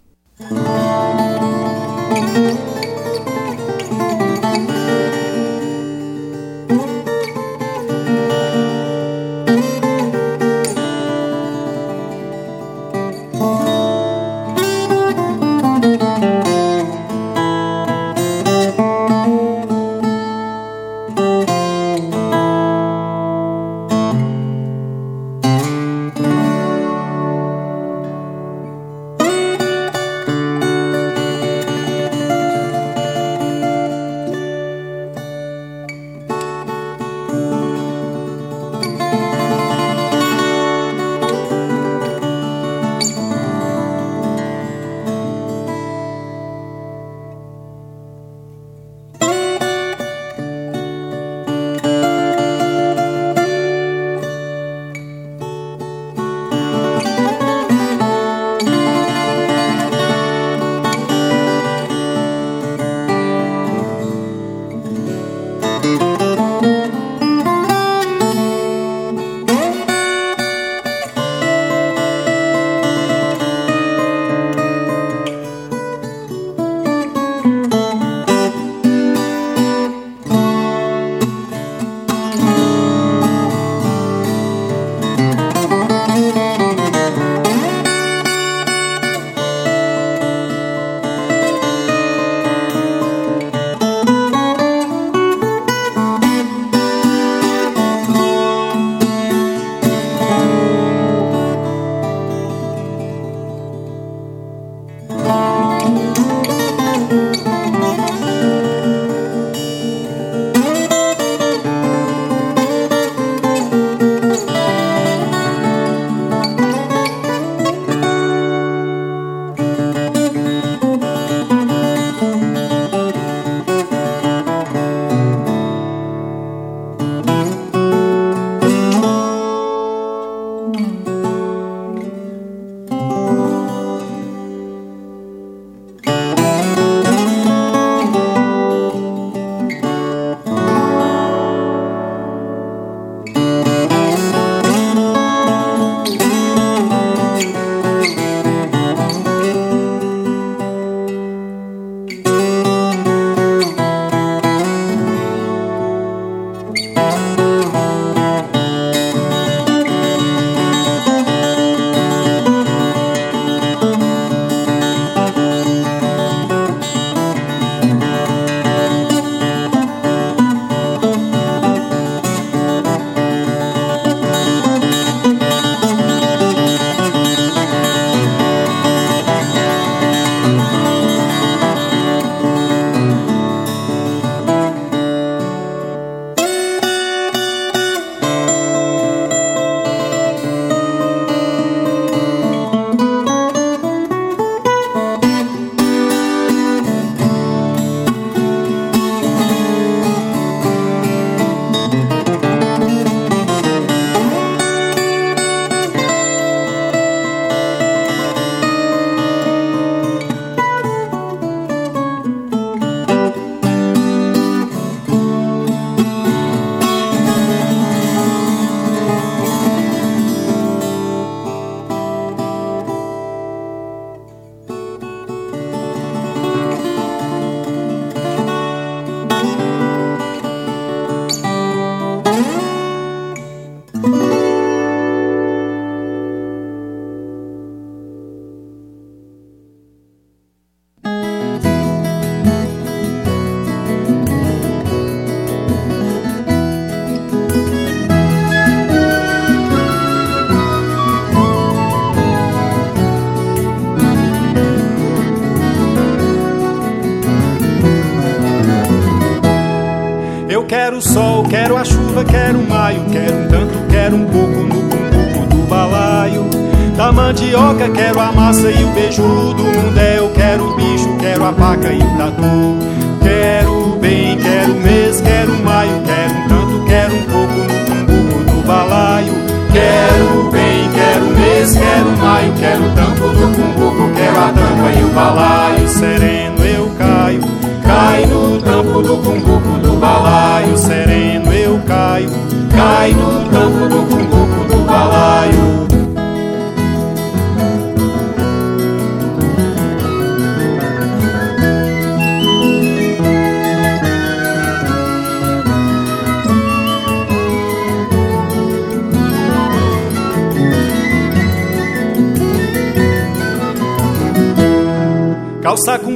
Quero 267.90 268.20
a 268.20 268.32
massa 268.32 268.70
e 268.70 268.84
o 268.84 268.88
beijo 268.88 269.22
do 269.22 269.62
mundé. 269.64 270.18
Eu 270.18 270.30
quero 270.30 270.70
o 270.70 270.76
bicho, 270.76 271.16
quero 271.18 271.44
a 271.44 271.52
paca 271.52 271.92
e 271.92 271.98
o 271.98 272.16
tatu. 272.16 272.76
Quero 273.22 273.98
bem, 274.00 274.38
quero 274.38 274.74
mês, 274.74 275.20
quero 275.20 275.52
maio, 275.64 276.02
quero 276.04 276.34
um 276.34 276.48
tanto, 276.48 276.84
quero 276.86 277.14
um 277.14 277.22
pouco 277.22 277.54
no 277.54 277.86
cumbuco 277.86 278.44
do 278.50 278.66
balaio. 278.66 279.32
Quero 279.72 280.50
bem, 280.50 280.90
quero 280.92 281.24
mês, 281.38 281.72
quero 281.72 282.16
maio, 282.18 282.52
quero 282.58 282.82
tampo 282.94 283.28
do 283.28 283.54
cumbuco, 283.54 284.10
quero 284.14 284.38
a 284.38 284.52
tampa 284.52 284.92
e 284.98 285.04
o 285.04 285.08
balaio. 285.08 285.88
Sereno 285.88 286.64
eu 286.64 286.90
caio, 286.98 287.40
caio 287.82 288.26
no 288.26 288.60
tampo 288.60 289.02
do 289.02 289.16
cumbuco 289.16 289.78
do 289.78 289.92
balaio. 289.98 290.76
Sereno 290.76 291.52
eu 291.52 291.80
caio, 291.86 292.30
caio 292.76 293.16
no 293.16 293.48
tampo 293.50 293.88
do 293.88 294.02
cumbuco 294.06 294.64
do 294.68 294.84
balaio. 294.84 295.91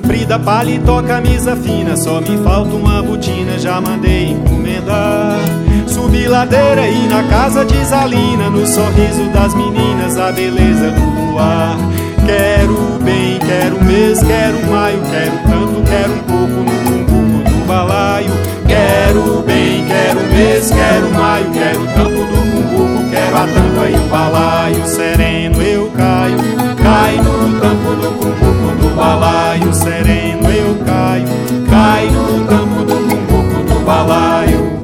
Comprida, 0.06 0.38
paletó, 0.38 1.02
camisa 1.02 1.56
fina. 1.56 1.96
Só 1.96 2.20
me 2.20 2.38
falta 2.44 2.74
uma 2.76 3.02
botina, 3.02 3.58
já 3.58 3.80
mandei 3.80 4.30
encomendar. 4.30 5.40
Subi 5.86 6.28
ladeira 6.28 6.86
e 6.86 7.08
na 7.08 7.22
casa 7.24 7.64
de 7.64 7.84
Zalina 7.84 8.50
No 8.50 8.66
sorriso 8.66 9.24
das 9.32 9.54
meninas, 9.54 10.16
a 10.16 10.30
beleza 10.30 10.90
do 10.90 11.30
luar. 11.32 11.76
Quero 12.24 12.98
bem, 13.02 13.38
quero 13.38 13.84
mês, 13.84 14.20
quero 14.20 14.66
maio 14.66 14.98
Quero 15.10 15.36
tanto, 15.44 15.82
quero 15.88 16.12
um 16.12 16.18
pouco 16.18 16.54
no 16.62 17.04
cumbuco 17.04 17.50
do 17.50 17.66
balaio. 17.66 18.32
Quero 18.66 19.42
bem, 19.42 19.84
quero 19.86 20.20
mês, 20.32 20.70
quero 20.70 21.10
maio 21.10 21.50
Quero 21.52 21.86
tampo 21.94 22.24
do 22.24 22.36
cumbuco, 22.50 23.10
quero 23.10 23.36
a 23.36 23.46
tampa 23.46 23.88
e 23.90 23.94
o 23.94 24.08
balaio. 24.08 24.86
Sereno 24.86 25.62
eu 25.62 25.90
caio, 25.90 26.38
caio 26.82 27.22
no 27.22 27.60
tampo 27.60 27.94
do 27.94 28.10
cumbuco 28.18 28.76
do 28.76 28.94
balaio 28.96 29.45
Sereno 29.72 30.50
eu 30.50 30.74
caio, 30.84 31.26
caio 31.70 32.12
no 32.12 32.46
tampo 32.46 32.84
do 32.84 32.94
cumbuco 32.94 33.62
do 33.64 33.84
balaio. 33.84 34.76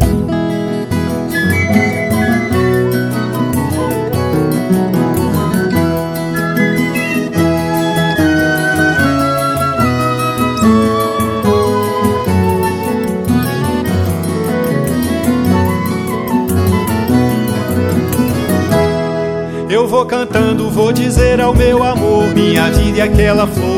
Eu 19.69 19.89
vou 19.89 20.05
cantando, 20.07 20.71
vou 20.71 20.93
dizer 20.93 21.41
ao 21.41 21.55
meu 21.55 21.83
amor 21.83 22.29
Minha 22.35 22.71
vida 22.71 22.99
é 22.99 23.03
aquela 23.03 23.47
flor 23.47 23.72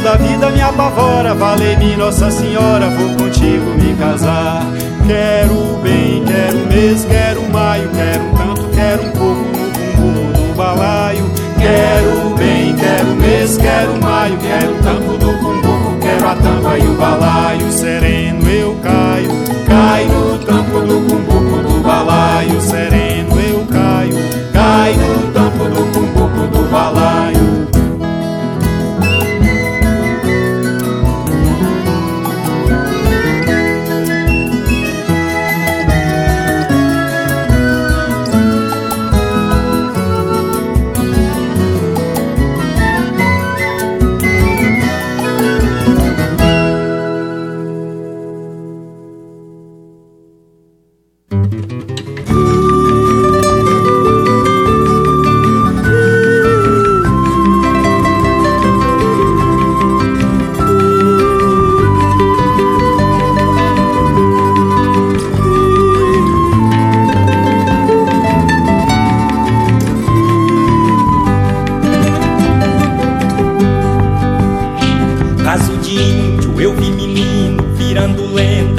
rezando 0.00 0.02
quando 0.02 0.08
a 0.08 0.16
vida 0.16 0.50
me 0.50 0.60
apavora 0.60 1.34
Valei-me 1.34 1.96
Nossa 1.96 2.30
Senhora, 2.30 2.88
vou 2.88 3.16
contigo 3.16 3.70
me 3.76 3.94
casar. 3.94 4.62
Quero 5.06 5.78
bem, 5.82 6.24
quero 6.24 6.58
mês, 6.68 7.04
quero 7.04 7.42
maio 7.50 7.88
Quero 7.90 8.24
um 8.24 8.34
tanto, 8.34 8.68
quero 8.74 9.02
um 9.02 9.10
pouco 9.10 9.42
no 9.42 9.70
cumbuco 9.72 10.32
do 10.32 10.54
balaio. 10.54 11.30
Quero 11.58 12.34
bem, 12.36 12.74
quero 12.76 13.08
mês, 13.16 13.56
quero 13.58 14.00
maio 14.00 14.38
Quero 14.38 14.74
um 14.74 14.78
tampo 14.78 15.18
do 15.18 15.38
cumbuco, 15.38 15.98
quero 16.00 16.28
a 16.28 16.34
tampa 16.34 16.78
e 16.78 16.86
o 16.86 16.94
balaio. 16.94 17.72
Sereno 17.72 18.48
eu 18.48 18.76
caio, 18.82 19.30
caio 19.66 20.08
no 20.08 20.38
tampo 20.38 20.80
do 20.80 21.00
cumbuco 21.08 21.62
do 21.62 21.80
balaio. 21.82 22.60
Sereno 22.60 23.40
eu 23.40 23.66
caio, 23.66 24.14
caio 24.52 24.96
no 24.96 25.32
tampo 25.32 25.64
do 25.64 25.79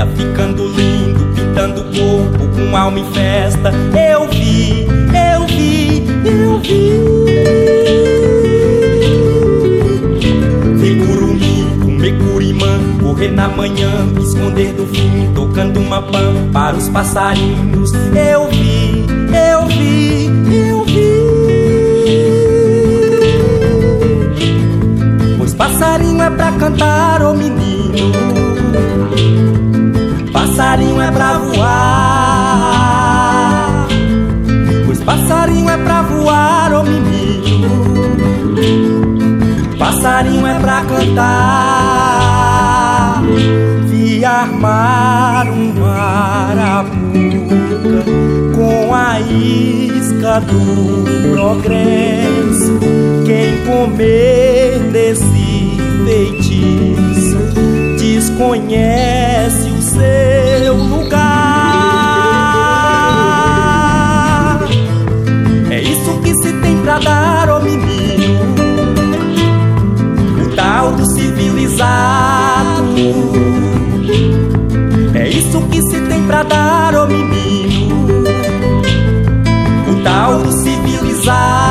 lenta, 0.02 0.08
ficando 0.16 0.68
lindo, 0.68 1.26
pintando 1.36 1.82
o 1.82 1.86
corpo 1.86 2.48
com 2.56 2.78
alma 2.78 3.00
em 3.00 3.06
festa. 3.12 3.72
Eu 4.12 4.28
vi, 4.30 4.88
eu 5.14 5.48
vi, 5.48 6.04
eu 6.26 6.60
vi. 6.60 6.92
Vi 10.78 10.96
curumim, 11.06 11.80
comer 11.84 12.18
curimã, 12.18 12.80
correr 13.02 13.32
na 13.32 13.48
manhã, 13.50 13.90
esconder 14.20 14.74
do 14.74 14.86
fim, 14.88 15.32
tocando 15.36 15.80
uma 15.80 16.02
pan 16.02 16.50
para 16.52 16.76
os 16.76 16.90
passarinhos. 16.90 17.92
Eu 18.16 18.48
vi, 18.50 19.06
eu 19.52 19.68
vi, 19.68 20.26
eu 20.56 20.84
vi. 20.86 21.02
Pois 25.38 25.54
passarinho 25.54 26.22
é 26.22 26.30
pra 26.30 26.52
cantar, 26.54 27.22
ô 27.22 27.34
menino. 27.34 28.51
Passarinho 30.52 31.02
é 31.02 31.10
pra 31.10 31.38
voar. 31.38 32.28
Pois 34.86 35.00
passarinho 35.00 35.70
é 35.70 35.78
pra 35.78 36.02
voar, 36.02 36.74
ô 36.74 36.84
menino. 36.84 37.70
Passarinho 39.80 40.46
é 40.46 40.60
pra 40.60 40.82
cantar. 40.82 42.02
Vi 43.88 44.26
armar 44.26 45.48
uma 45.50 46.50
arapuca 46.50 48.04
com 48.54 48.94
a 48.94 49.22
isca 49.22 50.42
do 50.42 51.32
progresso. 51.32 52.78
Quem 53.26 53.64
comer 53.66 54.80
desse 54.92 55.80
feitiço 56.04 57.38
desconhece 57.98 59.71
seu 60.02 60.74
lugar. 60.74 61.22
É 65.70 65.80
isso 65.82 66.20
que 66.24 66.34
se 66.42 66.54
tem 66.62 66.78
pra 66.78 66.98
dar, 67.00 67.50
ô 67.50 67.60
menino. 67.60 68.42
O 70.44 70.56
tal 70.56 70.92
do 70.94 71.06
civilizado. 71.14 72.82
É 75.14 75.30
isso 75.30 75.62
que 75.70 75.82
se 75.84 76.02
tem 76.02 76.24
pra 76.26 76.42
dar, 76.44 76.96
ô 76.96 77.06
menino. 77.06 78.24
O 79.88 79.96
tal 80.04 80.40
do 80.40 80.52
civilizado. 80.52 81.71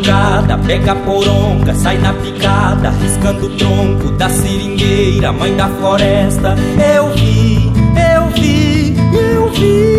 Estrada, 0.00 0.58
pega 0.58 0.92
a 0.92 0.96
poronga, 0.96 1.74
sai 1.74 1.98
na 1.98 2.12
picada, 2.14 2.90
riscando 3.02 3.46
o 3.46 3.56
tronco 3.56 4.10
da 4.12 4.28
seringueira, 4.28 5.32
mãe 5.32 5.54
da 5.54 5.68
floresta. 5.68 6.56
Eu 6.94 7.10
vi, 7.10 7.70
eu 8.14 8.26
vi, 8.30 8.96
eu 9.34 9.48
vi. 9.50 9.90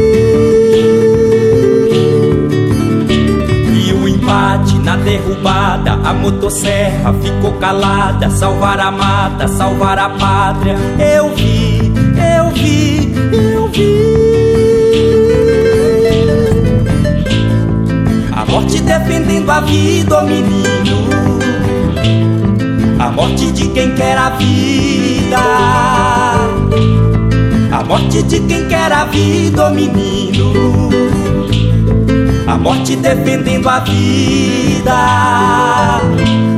E 3.73 3.93
o 3.93 4.07
empate 4.07 4.73
na 4.79 4.97
derrubada, 4.97 5.93
a 5.93 6.13
motosserra 6.13 7.13
ficou 7.21 7.53
calada, 7.53 8.29
salvar 8.31 8.79
a 8.79 8.91
mata, 8.91 9.47
salvar 9.47 9.99
a 9.99 10.09
pátria. 10.09 10.75
Eu 10.99 11.33
vi, 11.35 11.91
eu 12.37 12.49
vi, 12.49 13.13
eu 13.53 13.67
vi. 13.67 14.10
Defendendo 19.01 19.49
a 19.49 19.61
vida, 19.61 20.19
ô 20.19 20.25
menino. 20.25 21.09
A 22.99 23.09
morte 23.09 23.51
de 23.51 23.67
quem 23.69 23.93
quer 23.95 24.17
a 24.17 24.29
vida. 24.31 25.37
A 27.71 27.83
morte 27.87 28.23
de 28.23 28.39
quem 28.41 28.67
quer 28.67 28.91
a 28.91 29.05
vida, 29.05 29.67
ô 29.67 29.71
menino. 29.71 30.89
A 32.47 32.57
morte 32.57 32.95
defendendo 32.95 33.67
a 33.67 33.79
vida. 33.79 34.93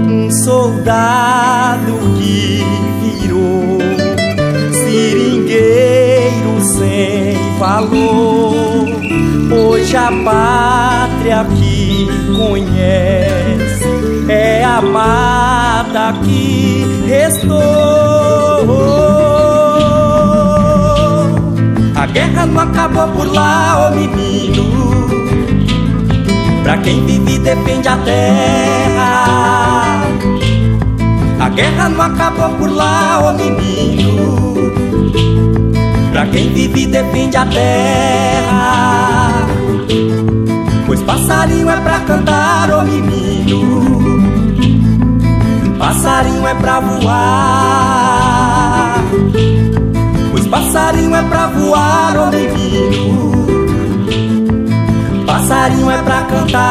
Um 0.07 0.29
soldado 0.31 1.93
que 2.17 2.63
virou 3.01 3.77
seringueiro 4.73 6.61
sem 6.61 7.37
valor. 7.57 8.85
Hoje 9.51 9.95
a 9.95 10.11
pátria 10.11 11.45
que 11.55 11.82
conhece 12.35 13.83
é 14.29 14.63
a 14.63 14.81
mata 14.81 16.13
que 16.23 17.03
restou. 17.07 17.53
A 21.95 22.05
guerra 22.07 22.45
não 22.45 22.61
acabou 22.61 23.07
por 23.09 23.31
lá, 23.33 23.87
ô 23.87 23.95
menino. 23.95 24.73
Pra 26.63 26.77
quem 26.77 27.05
vive 27.05 27.39
depende 27.39 27.87
a 27.87 27.97
terra. 27.97 29.33
A 31.39 31.49
guerra 31.49 31.89
não 31.89 32.01
acabou 32.01 32.49
por 32.57 32.69
lá, 32.69 33.19
ô 33.29 33.33
menino. 33.33 34.73
Pra 36.11 36.25
quem 36.27 36.49
vive 36.53 36.85
depende 36.87 37.37
a 37.37 37.45
terra. 37.45 39.12
Pois 40.93 41.01
passarinho 41.05 41.67
é 41.71 41.81
pra 41.81 42.01
cantar, 42.01 42.69
ô 42.69 42.83
menino. 42.83 44.21
Passarinho 45.79 46.47
é 46.47 46.53
pra 46.53 46.79
voar. 46.81 48.23
Pois 50.29 50.45
passarinho 50.45 51.15
é 51.15 51.23
pra 51.23 51.47
voar, 51.47 52.15
ô 52.15 52.27
menino. 52.27 53.31
Passarinho 55.25 55.89
é 55.89 55.97
pra 55.97 56.21
cantar. 56.25 56.63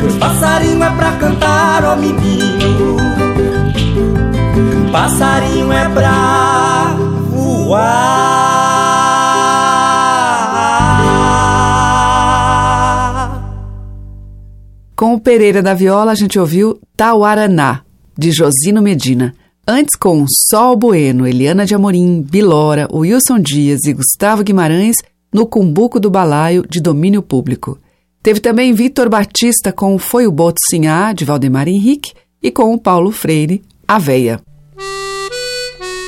Pois 0.00 0.16
passarinho 0.16 0.82
é 0.82 0.90
pra 0.92 1.12
cantar, 1.12 1.84
ó 1.84 1.96
menino. 1.96 2.96
Passarinho 4.90 5.70
é 5.74 5.90
pra 5.90 6.96
voar. 7.28 8.21
Com 15.02 15.14
o 15.14 15.20
Pereira 15.20 15.60
da 15.60 15.74
Viola, 15.74 16.12
a 16.12 16.14
gente 16.14 16.38
ouviu 16.38 16.78
Tauaraná, 16.96 17.80
de 18.16 18.30
Josino 18.30 18.80
Medina. 18.80 19.34
Antes, 19.66 19.98
com 19.98 20.24
Sol 20.48 20.76
Bueno, 20.76 21.26
Eliana 21.26 21.66
de 21.66 21.74
Amorim, 21.74 22.22
Bilora, 22.22 22.86
Wilson 22.88 23.40
Dias 23.40 23.80
e 23.84 23.94
Gustavo 23.94 24.44
Guimarães, 24.44 24.94
no 25.34 25.44
Cumbuco 25.44 25.98
do 25.98 26.08
Balaio, 26.08 26.64
de 26.70 26.80
domínio 26.80 27.20
público. 27.20 27.80
Teve 28.22 28.38
também 28.38 28.72
Vitor 28.72 29.08
Batista 29.08 29.72
com 29.72 29.98
Foi 29.98 30.24
o 30.28 30.30
Boto 30.30 30.60
Sinhá, 30.70 31.12
de 31.12 31.24
Valdemar 31.24 31.66
Henrique, 31.66 32.12
e 32.40 32.52
com 32.52 32.72
o 32.72 32.78
Paulo 32.78 33.10
Freire, 33.10 33.60
A 33.88 33.98
Veia. 33.98 34.40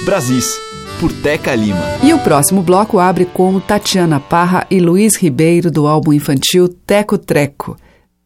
Brasis, 0.04 0.56
por 1.00 1.12
Teca 1.14 1.52
Lima. 1.56 1.82
E 2.00 2.14
o 2.14 2.18
próximo 2.20 2.62
bloco 2.62 3.00
abre 3.00 3.24
com 3.24 3.58
Tatiana 3.58 4.20
Parra 4.20 4.64
e 4.70 4.78
Luiz 4.78 5.16
Ribeiro, 5.16 5.68
do 5.68 5.88
álbum 5.88 6.12
infantil 6.12 6.68
Teco 6.68 7.18
Treco, 7.18 7.76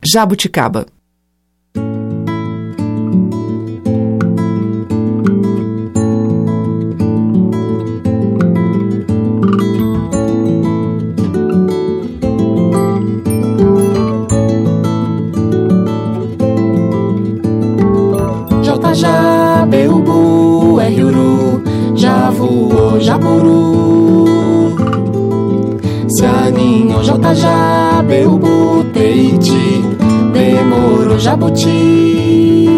Jabuticaba. 0.03 0.86
já 18.94 19.66
Beubu, 19.66 20.80
já 21.94 22.30
voou 22.30 22.99
Jaburu. 22.99 24.24
Se 26.09 26.24
aninhou 26.26 27.05
Jota 27.05 27.32
Beubu, 28.03 28.03
Teiti, 28.03 28.57
demorou 31.09 31.18
Jabuti. 31.18 32.68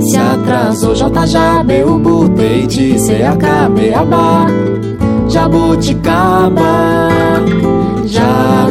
Se 0.00 0.16
atrasou 0.16 0.94
Jota 0.94 1.62
Beubu, 1.64 2.28
Teiti, 2.30 2.94
CH, 2.98 3.68
Beabá, 3.74 4.46
Jabuticaba, 5.28 7.08
já 8.04 8.68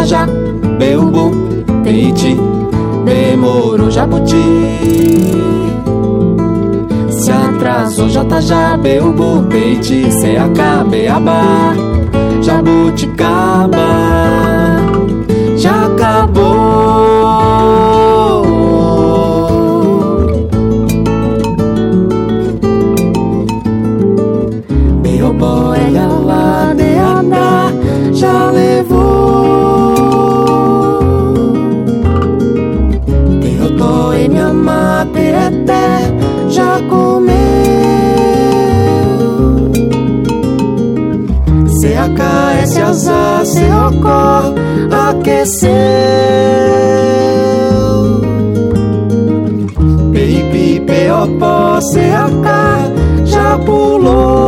aninhou 0.00 0.06
já, 0.06 0.26
Beubu, 0.78 1.30
Teiti, 1.84 2.36
demorou 3.04 3.90
Jabuti. 3.90 4.36
Se 7.10 7.30
atrasou 7.30 8.08
já, 8.08 8.76
Beubu, 8.76 9.42
Teiti, 9.48 10.04
CH, 10.10 10.88
Beabá, 10.88 11.74
Jabuticaba, 12.42 13.78
azar, 43.60 43.92
COCO 44.00 44.54
aqueceu. 44.90 45.70
POPO, 50.86 51.80
CAK 51.92 52.46
já 53.26 53.58
pulou. 53.58 54.39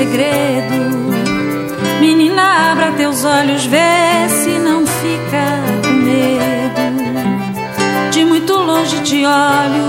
Segredo. 0.00 0.78
Menina, 2.00 2.72
abra 2.72 2.92
teus 2.92 3.22
olhos, 3.22 3.66
vê 3.66 4.28
se 4.42 4.58
não 4.58 4.86
fica 4.86 5.44
com 5.82 5.92
medo. 5.92 7.00
De 8.10 8.24
muito 8.24 8.54
longe 8.54 8.98
te 9.02 9.26
olho, 9.26 9.88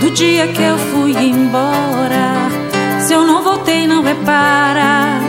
do 0.00 0.10
dia 0.10 0.48
que 0.48 0.62
eu 0.62 0.76
fui 0.90 1.12
embora. 1.12 2.50
Se 3.06 3.14
eu 3.14 3.24
não 3.24 3.44
voltei, 3.44 3.86
não 3.86 4.02
repara, 4.02 5.20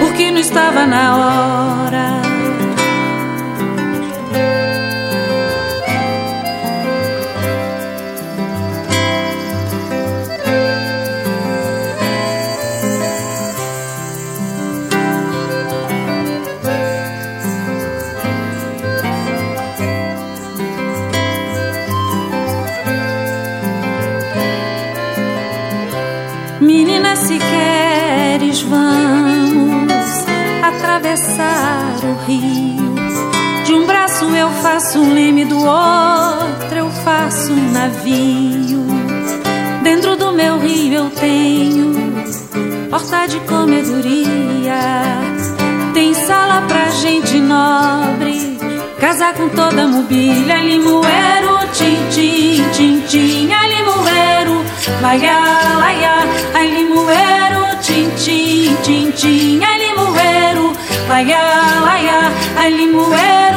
porque 0.00 0.32
não 0.32 0.40
estava 0.40 0.84
na 0.84 1.16
hora. 1.16 2.17
Um 34.98 35.14
leme, 35.14 35.44
do 35.44 35.58
outro 35.58 36.76
eu 36.76 36.90
faço 36.90 37.52
um 37.52 37.72
navio. 37.72 38.86
Dentro 39.82 40.16
do 40.16 40.32
meu 40.32 40.58
rio 40.58 40.94
eu 40.94 41.10
tenho 41.10 41.94
porta 42.90 43.26
de 43.26 43.38
comedoria. 43.40 44.80
Tem 45.94 46.14
sala 46.14 46.62
pra 46.62 46.90
gente 46.90 47.38
nobre, 47.38 48.58
casa 49.00 49.32
com 49.32 49.48
toda 49.48 49.84
a 49.84 49.88
mobília. 49.88 50.56
Limoeiro, 50.56 51.58
tim, 51.72 51.96
tim, 52.10 53.00
tim, 53.08 53.46
limoeiro, 53.46 54.64
laia, 55.00 55.38
laia, 55.78 56.14
ai 56.54 56.70
limoeiro, 56.70 57.78
tim, 57.82 58.10
tim, 58.16 58.76
tim, 58.82 59.10
tim, 59.12 59.58
limoeiro, 59.58 60.72
laia, 61.08 61.40
laia, 61.84 62.32
ai 62.56 62.70
limoeiro, 62.70 63.47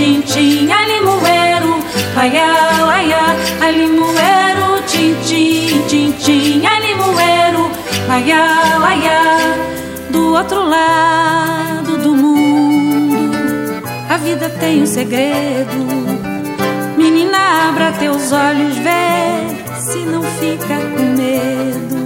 tim, 0.00 0.22
tim, 0.22 0.66
tim, 0.66 0.66
limoeiro, 0.66 1.76
laia, 2.16 2.46
laia, 2.86 3.36
ai 3.60 3.72
limoeiro, 3.72 4.82
tim, 4.86 5.14
tim, 5.26 5.82
tim, 5.88 6.12
tim, 6.12 6.62
limoeiro, 6.84 7.70
laia, 8.08 8.78
laia, 8.78 9.20
do 10.08 10.32
outro 10.32 10.66
lado 10.66 11.98
do 11.98 12.16
mundo, 12.16 13.82
a 14.08 14.16
vida 14.16 14.48
tem 14.58 14.82
um 14.82 14.86
segredo. 14.86 15.80
Menina, 16.96 17.68
abra 17.68 17.92
teus 17.92 18.32
olhos, 18.32 18.76
vê 18.78 19.78
se 19.78 19.98
não 19.98 20.22
fica 20.22 20.76
com 20.96 21.04
medo. 21.14 22.00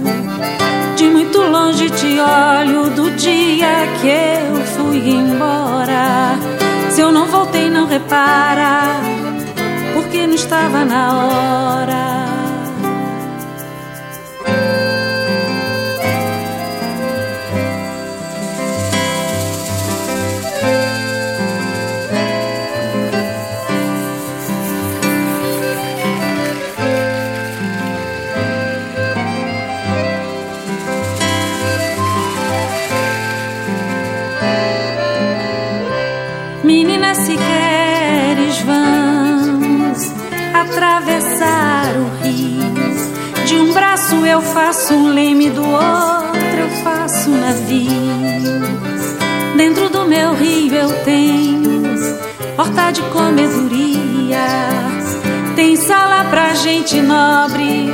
De 0.97 1.05
muito 1.05 1.39
longe 1.39 1.89
te 1.89 2.19
olho 2.19 2.89
do 2.89 3.09
dia 3.11 3.87
que 4.01 4.07
eu 4.07 4.65
fui 4.65 5.09
embora. 5.09 6.54
Se 6.95 7.01
eu 7.01 7.11
não 7.11 7.27
voltei, 7.27 7.69
não 7.69 7.85
repara, 7.87 8.83
porque 9.93 10.25
não 10.25 10.33
estava 10.33 10.85
na 10.85 11.13
hora. 11.13 12.14
Braço 44.15 44.25
eu 44.25 44.41
faço 44.41 44.93
um 44.93 45.13
leme, 45.13 45.49
do 45.49 45.61
outro 45.61 46.59
eu 46.59 46.69
faço 46.83 47.29
um 47.29 47.37
navio. 47.39 47.89
Dentro 49.57 49.89
do 49.89 50.05
meu 50.05 50.33
rio 50.33 50.73
eu 50.73 50.89
tenho 51.03 51.91
horta 52.57 52.91
de 52.91 53.01
comedoria. 53.03 54.45
Tem 55.55 55.75
sala 55.75 56.25
pra 56.29 56.53
gente 56.53 57.01
nobre, 57.01 57.93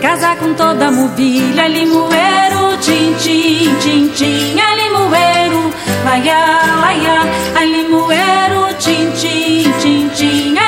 casa 0.00 0.34
com 0.36 0.54
toda 0.54 0.86
a 0.86 0.90
mobília. 0.90 1.68
Limoeiro, 1.68 2.78
tim, 2.80 3.14
tim, 3.18 3.74
tim, 3.80 4.08
tim, 4.08 4.58
é 4.58 4.76
limoeiro, 4.76 5.70
laia, 6.04 6.76
laia, 6.80 7.22
é 7.60 7.66
limoeiro, 7.66 8.74
tim, 8.78 9.10
tim, 9.12 9.70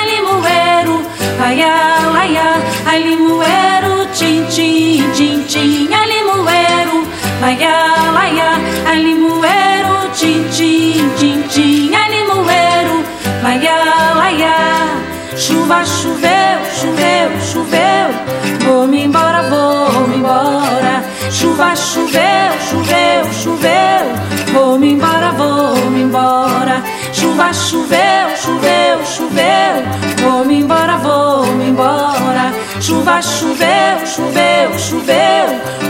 limoeiro, 0.07 1.03
laia, 1.39 2.11
laia, 2.13 2.57
é 2.93 2.99
limoeiro, 2.99 3.72
tim, 4.55 5.45
tim, 5.45 5.89
é 5.91 6.07
limoeiro, 6.07 7.09
laia, 7.41 8.11
laia, 8.13 8.95
limoeiro, 8.97 10.11
tim, 10.15 10.45
tim, 10.51 11.09
tim, 11.17 11.43
tim, 11.49 11.95
é 11.95 12.11
limoeiro, 12.11 13.05
laia, 13.43 14.15
laia. 14.15 14.57
Chuva, 15.37 15.83
choveu, 15.85 16.59
choveu, 16.79 17.31
choveu. 17.41 18.09
Vou-me 18.67 19.05
embora, 19.05 19.43
vou-me 19.45 20.17
embora. 20.17 21.03
Chuva, 21.31 21.75
choveu, 21.75 22.53
choveu, 22.69 23.33
choveu. 23.33 24.53
Vou-me 24.53 24.93
embora, 24.93 25.33
vou-me 25.33 26.03
embora. 26.03 26.83
Chuva, 27.13 27.53
choveu, 27.55 28.32
choveu, 33.23 34.07
choveu, 34.07 34.79
choveu. 34.79 35.82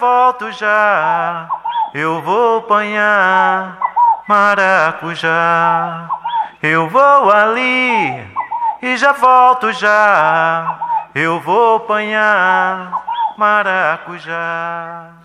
Volto 0.00 0.50
já. 0.50 1.46
Eu 1.92 2.22
vou 2.22 2.58
apanhar 2.58 3.78
maracujá. 4.26 6.08
Eu 6.62 6.88
vou 6.88 7.30
ali 7.30 8.26
e 8.80 8.96
já 8.96 9.12
volto 9.12 9.70
já. 9.72 10.78
Eu 11.14 11.38
vou 11.40 11.76
apanhar 11.76 13.02
maracujá. 13.36 15.19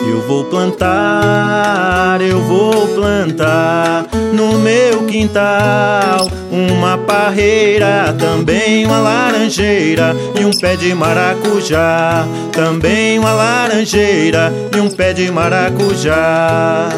Eu 0.00 0.20
vou 0.22 0.44
plantar, 0.44 2.20
eu 2.20 2.40
vou 2.40 2.88
plantar 2.88 4.06
no 4.32 4.58
meu 4.58 5.04
quintal 5.04 6.30
uma 6.50 6.96
parreira, 6.98 8.14
também 8.18 8.86
uma 8.86 8.98
laranjeira 8.98 10.14
e 10.38 10.44
um 10.44 10.50
pé 10.50 10.76
de 10.76 10.94
maracujá. 10.94 12.26
Também 12.52 13.18
uma 13.18 13.32
laranjeira 13.32 14.52
e 14.74 14.80
um 14.80 14.90
pé 14.90 15.12
de 15.12 15.30
maracujá. 15.30 16.88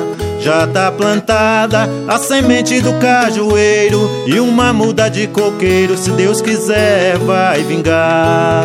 Já 0.41 0.67
tá 0.67 0.91
plantada 0.91 1.87
a 2.09 2.19
semente 2.19 2.81
do 2.81 2.95
cajueiro 2.95 4.11
e 4.27 4.41
uma 4.41 4.73
muda 4.73 5.11
de 5.11 5.27
coqueiro, 5.27 5.99
se 5.99 6.11
Deus 6.13 6.41
quiser, 6.41 7.19
vai 7.19 7.63
vingar. 7.63 8.65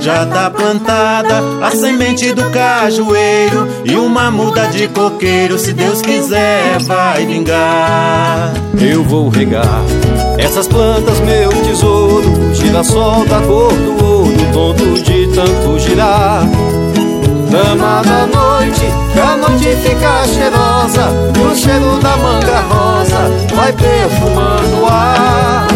Já 0.00 0.24
tá 0.24 0.48
plantada 0.48 1.42
a 1.60 1.72
semente 1.72 2.32
do 2.32 2.48
cajueiro 2.50 3.66
e 3.84 3.96
uma 3.96 4.30
muda 4.30 4.66
de 4.66 4.86
coqueiro, 4.86 5.58
se 5.58 5.72
Deus 5.72 6.00
quiser, 6.00 6.78
vai 6.82 7.26
vingar. 7.26 8.52
Eu 8.80 9.02
vou 9.02 9.28
regar 9.28 9.82
essas 10.38 10.68
plantas, 10.68 11.18
meu 11.20 11.50
tesouro, 11.64 12.54
girassol 12.54 13.26
da 13.26 13.40
cor 13.40 13.72
do 13.72 14.04
ouro, 14.04 14.32
tonto 14.52 15.02
de 15.02 15.26
tanto 15.34 15.78
girar. 15.80 16.46
Dama 17.50 18.02
da 18.02 18.26
noite, 18.26 18.86
que 19.12 19.20
a 19.20 19.36
noite 19.36 19.76
fica 19.82 20.24
cheirosa 20.26 20.55
E 20.86 20.88
o 21.40 21.56
cheiro 21.56 21.98
da 22.00 22.16
manga 22.16 22.60
rosa 22.60 23.28
vai 23.56 23.72
perfumando 23.72 24.82
o 24.82 24.86
ar 24.86 25.66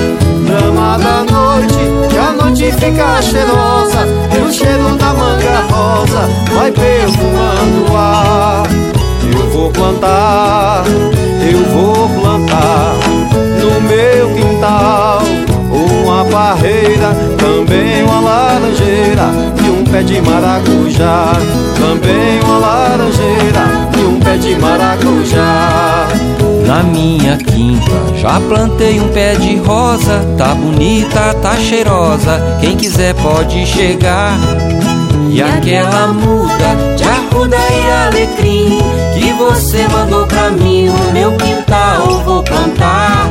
Dama 0.46 0.98
da 0.98 1.24
noite, 1.24 1.74
que 2.08 2.16
a 2.16 2.30
noite 2.30 2.70
fica 2.70 3.20
cheirosa 3.20 4.06
E 4.32 4.40
o 4.40 4.52
cheiro 4.52 4.96
da 4.96 5.12
manga 5.12 5.66
rosa 5.68 6.28
vai 6.54 6.70
perfumando 6.70 7.90
o 7.90 7.96
ar 7.96 8.62
Eu 9.36 9.50
vou 9.50 9.70
plantar, 9.72 10.84
eu 10.86 11.64
vou 11.74 12.08
plantar 12.10 12.94
No 13.60 13.80
meu 13.80 14.32
quintal 14.36 15.22
uma 15.72 16.24
parreira, 16.24 17.14
também 17.38 18.02
uma 18.02 18.20
laranjeira 18.20 19.30
e 19.64 19.70
um 19.70 19.84
pé 19.84 20.02
de 20.02 20.20
maracujá. 20.20 21.32
Também 21.78 22.40
uma 22.42 22.58
laranjeira 22.58 23.90
pé 24.30 24.38
de 24.38 24.54
maracujá. 24.56 26.08
Na 26.66 26.82
minha 26.82 27.36
quinta 27.36 28.16
já 28.16 28.40
plantei 28.40 29.00
um 29.00 29.08
pé 29.08 29.34
de 29.34 29.56
rosa, 29.56 30.24
tá 30.38 30.54
bonita, 30.54 31.34
tá 31.42 31.56
cheirosa. 31.56 32.58
Quem 32.60 32.76
quiser 32.76 33.14
pode 33.14 33.66
chegar. 33.66 34.38
E 35.30 35.42
aquela 35.42 36.08
muda 36.08 36.96
de 36.96 37.04
arruda 37.04 37.56
e 37.56 38.06
alecrim 38.06 38.78
que 39.14 39.32
você 39.32 39.86
mandou 39.88 40.26
pra 40.26 40.50
mim 40.50 40.86
no 40.86 41.12
meu 41.12 41.32
quintal 41.32 42.22
vou 42.24 42.42
plantar. 42.42 43.28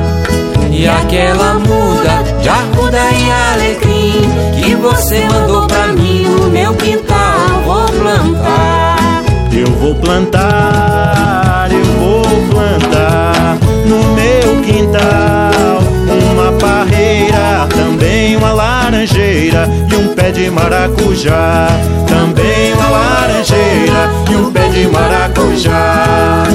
E 0.72 0.88
aquela 0.88 1.56
muda 1.56 2.24
de 2.42 2.48
arruda 2.48 3.00
e 3.12 3.32
alecrim 3.54 4.22
Que 4.64 4.76
você 4.76 5.26
mandou 5.26 5.68
pra 5.68 5.88
mim 5.88 6.22
no 6.22 6.50
meu 6.52 6.74
quintal 6.76 7.36
Vou 7.66 7.86
plantar 7.86 8.89
Eu 9.60 9.68
vou 9.74 9.94
plantar, 9.94 11.68
eu 11.70 11.84
vou 12.00 12.24
plantar 12.50 13.58
No 13.86 13.98
meu 14.16 14.62
quintal 14.62 15.84
Uma 16.32 16.54
parreira, 16.54 17.68
também 17.68 18.38
uma 18.38 18.54
laranjeira 18.54 19.68
E 19.92 19.96
um 19.98 20.16
pé 20.16 20.32
de 20.32 20.50
maracujá. 20.50 21.68
Também 22.08 22.74
uma 22.74 22.90
laranjeira 22.90 24.10
e 24.32 24.36
um 24.38 24.50
pé 24.50 24.70
de 24.70 24.88
maracujá 24.88 26.46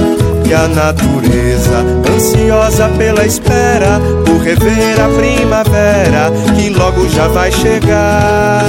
a 0.55 0.69
natureza, 0.69 1.85
ansiosa 2.15 2.89
pela 2.97 3.27
espera, 3.27 4.01
por 4.25 4.39
rever 4.39 5.01
a 5.01 5.09
primavera, 5.09 6.33
que 6.55 6.71
logo 6.71 7.09
já 7.09 7.27
vai 7.29 7.51
chegar. 7.51 8.65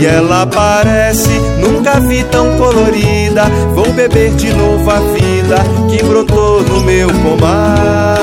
E 0.00 0.06
ela 0.06 0.46
parece, 0.46 1.30
nunca 1.58 2.00
vi 2.00 2.24
tão 2.24 2.56
colorida, 2.56 3.44
vou 3.74 3.90
beber 3.92 4.30
de 4.34 4.52
novo 4.52 4.90
a 4.90 5.00
vida 5.00 5.56
que 5.88 6.02
brotou 6.04 6.62
no 6.62 6.80
meu 6.80 7.08
pomar. 7.08 8.18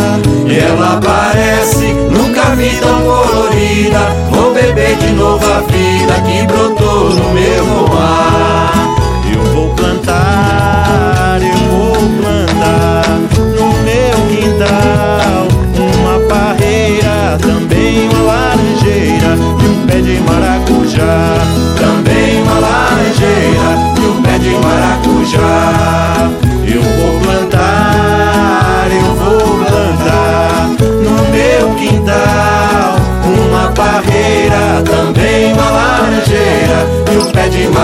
E 0.47 0.59
ela 0.59 0.99
parece, 1.03 1.93
nunca 2.11 2.55
vi 2.55 2.69
tão 2.81 3.01
colorida, 3.01 3.99
vou 4.29 4.53
beber 4.53 4.95
de 4.97 5.11
novo 5.13 5.45
a 5.45 5.61
vida 5.61 6.13
que 6.25 6.47
brotou 6.47 7.09
no 7.11 7.33
meu 7.33 7.65
pomar. 7.65 8.34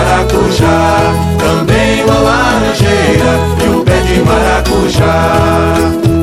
Maracujá. 0.02 0.98
Também 1.38 2.04
uma 2.04 2.18
laranjeira 2.18 3.38
e 3.64 3.68
um 3.68 3.84
pé 3.84 4.00
de 4.00 4.20
maracujá. 4.20 5.74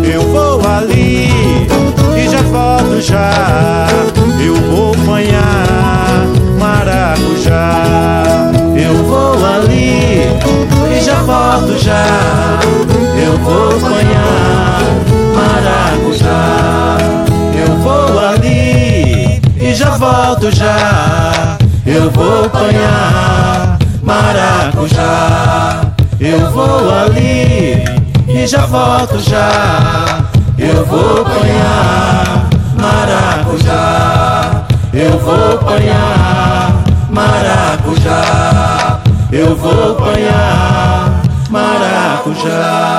Eu 0.03 0.21
vou 0.21 0.61
ali 0.67 1.67
e 2.17 2.30
já 2.30 2.41
volto 2.41 3.01
já. 3.01 3.88
Eu 4.43 4.55
vou 4.55 4.93
apanhar 4.93 6.25
maracujá. 6.59 7.84
Eu 8.75 8.95
vou 9.05 9.34
ali 9.45 10.27
e 10.95 11.01
já 11.01 11.15
volto 11.21 11.77
já. 11.77 12.59
Eu 13.21 13.38
vou 13.38 13.69
apanhar 13.69 14.82
maracujá. 15.36 16.97
Eu 17.55 17.75
vou 17.77 18.19
ali 18.19 19.41
e 19.59 19.73
já 19.73 19.91
volto 19.91 20.51
já. 20.51 21.57
Eu 21.86 22.11
vou 22.11 22.45
apanhar 22.45 23.18
maracujá. 24.80 25.93
Eu 26.19 26.51
vou 26.51 26.89
ali 26.89 27.84
e 28.27 28.47
já 28.47 28.65
volto 28.65 29.19
já. 29.19 30.30
Eu 30.57 30.86
vou 30.86 31.21
apanhar 31.21 32.49
maracujá. 32.77 34.67
Eu 34.93 35.19
vou 35.19 35.53
apanhar 35.53 36.84
maracujá. 37.09 39.01
Eu 39.32 39.55
vou 39.55 39.91
apanhar 39.91 41.21
maracujá. 41.49 42.95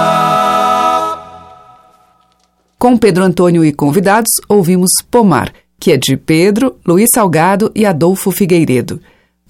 Com 2.78 2.96
Pedro 2.96 3.24
Antônio 3.24 3.64
e 3.64 3.72
convidados, 3.72 4.30
ouvimos 4.48 4.90
Pomar, 5.10 5.52
que 5.78 5.92
é 5.92 5.98
de 5.98 6.16
Pedro, 6.16 6.76
Luiz 6.86 7.10
Salgado 7.12 7.70
e 7.74 7.84
Adolfo 7.84 8.30
Figueiredo. 8.30 9.00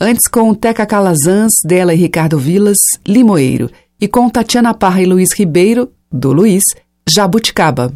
Antes 0.03 0.27
com 0.27 0.55
Teca 0.55 0.87
Calazans, 0.87 1.53
dela 1.63 1.93
e 1.93 1.97
Ricardo 1.99 2.39
Vilas, 2.39 2.79
Limoeiro. 3.07 3.71
E 4.01 4.09
com 4.09 4.31
Tatiana 4.31 4.73
Parra 4.73 5.03
e 5.03 5.05
Luiz 5.05 5.35
Ribeiro, 5.35 5.93
do 6.11 6.33
Luiz, 6.33 6.63
Jabuticaba. 7.07 7.93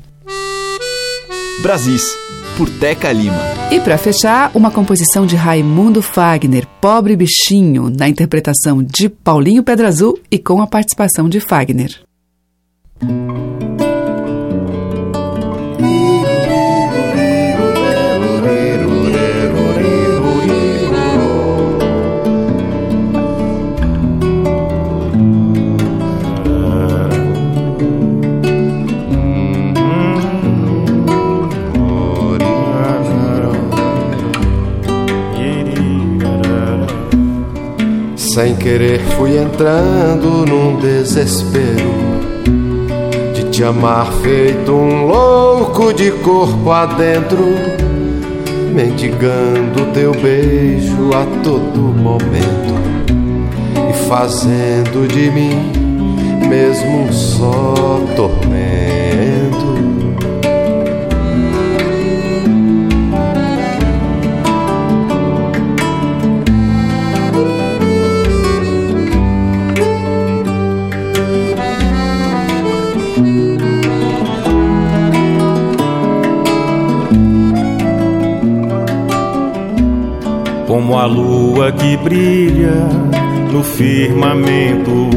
Brasis, 1.62 2.14
por 2.58 2.68
Teca 2.68 3.10
Lima. 3.10 3.40
E 3.72 3.80
para 3.80 3.96
fechar, 3.96 4.50
uma 4.54 4.70
composição 4.70 5.24
de 5.24 5.34
Raimundo 5.34 6.02
Fagner, 6.02 6.66
Pobre 6.78 7.16
Bichinho, 7.16 7.88
na 7.88 8.06
interpretação 8.06 8.82
de 8.82 9.08
Paulinho 9.08 9.62
Pedra 9.62 9.88
Azul 9.88 10.20
e 10.30 10.38
com 10.38 10.60
a 10.60 10.66
participação 10.66 11.26
de 11.26 11.40
Fagner. 11.40 12.02
Sem 38.34 38.56
querer 38.56 38.98
fui 39.16 39.38
entrando 39.38 40.44
num 40.44 40.80
desespero 40.80 41.94
de 43.32 43.44
te 43.44 43.62
amar 43.62 44.12
feito 44.24 44.72
um 44.72 45.06
louco 45.06 45.94
de 45.94 46.10
corpo 46.10 46.68
adentro, 46.72 47.38
mendigando 48.74 49.86
teu 49.92 50.10
beijo 50.10 51.10
a 51.14 51.24
todo 51.44 51.78
momento 51.78 52.74
e 53.88 54.08
fazendo 54.08 55.06
de 55.06 55.30
mim 55.30 55.70
mesmo 56.48 57.04
um 57.04 57.12
só 57.12 58.02
tormento. 58.16 59.03
Como 80.84 80.98
a 80.98 81.06
lua 81.06 81.72
que 81.72 81.96
brilha 81.96 82.86
no 83.50 83.64
firmamento, 83.64 85.08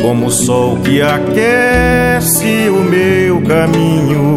como 0.00 0.26
o 0.26 0.30
sol 0.30 0.78
que 0.84 1.02
aquece 1.02 2.68
o 2.70 2.84
meu 2.84 3.42
caminho, 3.42 4.36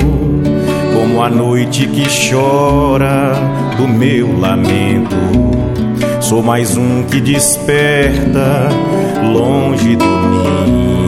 como 0.96 1.22
a 1.22 1.30
noite 1.30 1.86
que 1.86 2.08
chora 2.10 3.34
do 3.78 3.88
meu 3.88 4.36
lamento. 4.40 5.16
Sou 6.20 6.42
mais 6.42 6.76
um 6.76 7.04
que 7.04 7.22
desperta 7.22 8.68
longe 9.32 9.96
do 9.96 10.06
caminho 10.06 11.01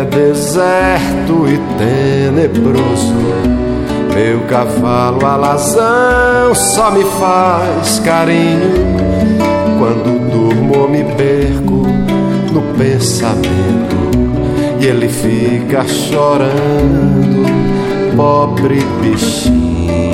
é 0.00 0.04
deserto 0.04 1.46
e 1.46 1.58
tenebroso. 1.78 3.14
Meu 4.14 4.40
cavalo 4.46 5.24
alazão 5.26 6.54
só 6.54 6.90
me 6.90 7.04
faz 7.04 7.98
carinho. 8.00 8.96
Quando 9.78 10.30
durmo 10.30 10.88
me 10.88 11.04
perco 11.14 11.86
no 12.52 12.62
pensamento. 12.78 14.00
E 14.80 14.86
ele 14.86 15.08
fica 15.08 15.86
chorando, 15.86 17.44
pobre 18.16 18.80
bichinho. 19.02 20.09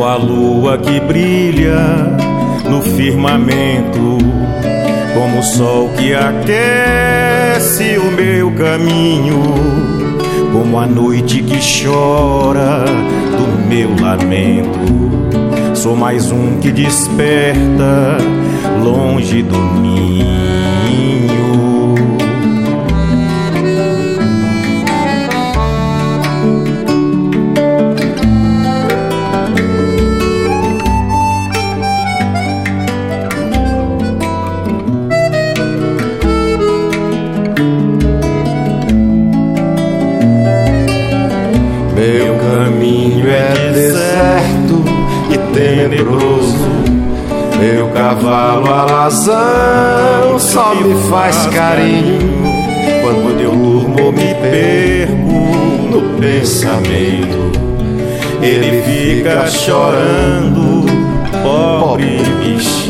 Como 0.00 0.08
a 0.08 0.16
lua 0.16 0.78
que 0.78 0.98
brilha 0.98 1.76
no 2.70 2.80
firmamento, 2.80 4.16
como 5.12 5.40
o 5.40 5.42
sol 5.42 5.90
que 5.90 6.14
aquece 6.14 7.98
o 7.98 8.10
meu 8.10 8.50
caminho, 8.52 9.42
como 10.54 10.78
a 10.78 10.86
noite 10.86 11.42
que 11.42 11.58
chora 11.58 12.86
do 13.36 13.68
meu 13.68 13.90
lamento. 14.00 14.78
Sou 15.74 15.94
mais 15.94 16.32
um 16.32 16.58
que 16.60 16.70
desperta 16.70 18.16
longe 18.82 19.42
do 19.42 19.58
ninho. 19.82 20.49
Alazão 49.28 50.38
só 50.38 50.74
me 50.74 50.94
faz 51.10 51.46
carinho 51.46 52.18
quando 53.02 53.40
eu 53.40 53.50
durmo 53.50 54.12
me 54.12 54.34
perco 54.34 55.90
no 55.90 56.18
pensamento. 56.18 57.50
Ele 58.40 58.82
fica 58.82 59.46
chorando, 59.48 60.86
pobre 61.42 62.22
bichinho. 62.42 62.89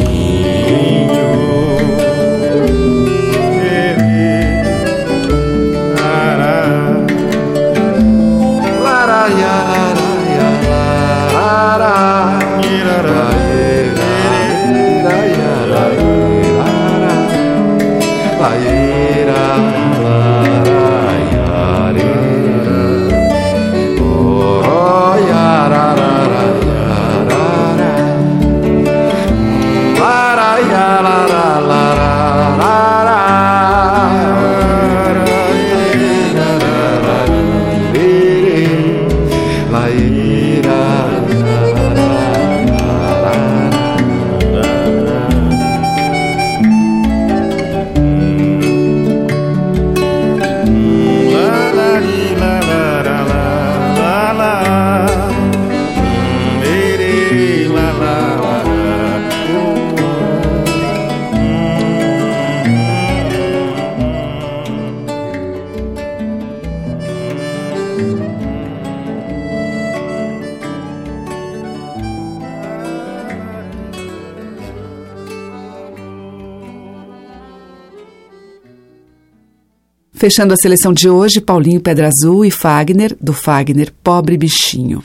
Fechando 80.21 80.53
a 80.53 80.57
seleção 80.59 80.93
de 80.93 81.09
hoje, 81.09 81.41
Paulinho 81.41 81.81
Pedra 81.81 82.09
Azul 82.09 82.45
e 82.45 82.51
Fagner, 82.51 83.17
do 83.19 83.33
Fagner 83.33 83.91
Pobre 84.05 84.37
Bichinho. 84.37 85.03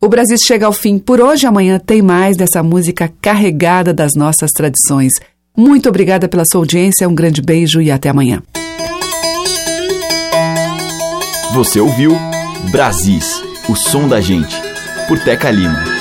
O 0.00 0.08
Brasil 0.08 0.36
chega 0.36 0.66
ao 0.66 0.72
fim 0.72 0.98
por 0.98 1.20
hoje. 1.20 1.46
Amanhã 1.46 1.78
tem 1.78 2.02
mais 2.02 2.36
dessa 2.36 2.60
música 2.60 3.08
carregada 3.22 3.94
das 3.94 4.16
nossas 4.16 4.50
tradições. 4.50 5.12
Muito 5.56 5.88
obrigada 5.88 6.26
pela 6.28 6.42
sua 6.44 6.60
audiência, 6.60 7.08
um 7.08 7.14
grande 7.14 7.40
beijo 7.40 7.80
e 7.80 7.88
até 7.88 8.08
amanhã. 8.08 8.42
Você 11.54 11.78
ouviu 11.78 12.10
Brasis, 12.72 13.40
o 13.68 13.76
som 13.76 14.08
da 14.08 14.20
gente, 14.20 14.56
por 15.06 15.20
Teca 15.20 15.52
Lima. 15.52 15.91